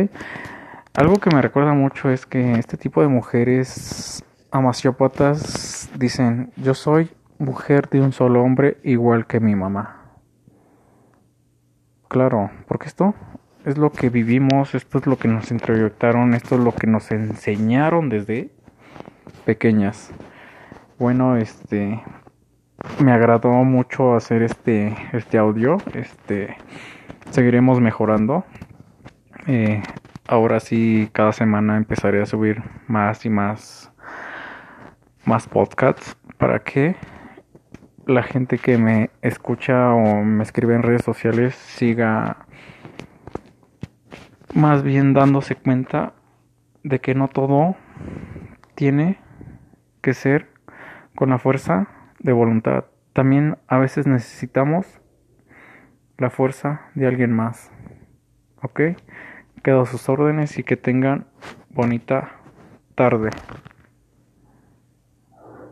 Algo 0.96 1.16
que 1.16 1.34
me 1.34 1.42
recuerda 1.42 1.72
mucho 1.72 2.08
es 2.08 2.24
que 2.24 2.52
este 2.52 2.76
tipo 2.76 3.02
de 3.02 3.08
mujeres 3.08 4.24
amaciópatas 4.52 5.90
dicen, 5.98 6.52
yo 6.56 6.72
soy 6.74 7.10
mujer 7.40 7.88
de 7.88 8.00
un 8.00 8.12
solo 8.12 8.40
hombre 8.44 8.78
igual 8.84 9.26
que 9.26 9.40
mi 9.40 9.56
mamá. 9.56 10.04
Claro, 12.06 12.52
porque 12.68 12.86
esto 12.86 13.12
es 13.64 13.76
lo 13.76 13.90
que 13.90 14.08
vivimos, 14.08 14.76
esto 14.76 14.98
es 14.98 15.06
lo 15.08 15.18
que 15.18 15.26
nos 15.26 15.50
introyectaron, 15.50 16.32
esto 16.32 16.54
es 16.54 16.60
lo 16.60 16.70
que 16.70 16.86
nos 16.86 17.10
enseñaron 17.10 18.08
desde 18.08 18.52
pequeñas. 19.44 20.12
Bueno, 21.00 21.36
este 21.36 22.04
me 23.02 23.10
agradó 23.10 23.50
mucho 23.50 24.14
hacer 24.14 24.44
este 24.44 24.96
este 25.12 25.38
audio, 25.38 25.78
este 25.92 26.56
seguiremos 27.30 27.80
mejorando. 27.80 28.44
Eh, 29.48 29.82
ahora 30.26 30.60
sí, 30.60 31.08
cada 31.12 31.32
semana 31.32 31.76
empezaré 31.76 32.22
a 32.22 32.26
subir 32.26 32.62
más 32.86 33.24
y 33.24 33.30
más 33.30 33.92
más 35.24 35.46
podcasts 35.48 36.16
para 36.38 36.58
que 36.60 36.96
la 38.06 38.22
gente 38.22 38.58
que 38.58 38.76
me 38.76 39.10
escucha 39.22 39.94
o 39.94 40.22
me 40.22 40.42
escribe 40.42 40.74
en 40.74 40.82
redes 40.82 41.02
sociales 41.02 41.54
siga 41.54 42.46
más 44.54 44.82
bien 44.82 45.14
dándose 45.14 45.56
cuenta 45.56 46.12
de 46.82 47.00
que 47.00 47.14
no 47.14 47.28
todo 47.28 47.76
tiene 48.74 49.18
que 50.02 50.12
ser 50.12 50.48
con 51.16 51.30
la 51.30 51.38
fuerza 51.38 51.88
de 52.18 52.32
voluntad. 52.32 52.84
También 53.14 53.56
a 53.68 53.78
veces 53.78 54.06
necesitamos 54.06 55.00
la 56.18 56.30
fuerza 56.30 56.82
de 56.94 57.06
alguien 57.06 57.32
más. 57.32 57.70
¿Ok? 58.62 58.80
Quedo 59.64 59.80
a 59.80 59.86
sus 59.86 60.10
órdenes 60.10 60.58
y 60.58 60.62
que 60.62 60.76
tengan 60.76 61.26
bonita 61.70 62.32
tarde. 62.94 63.30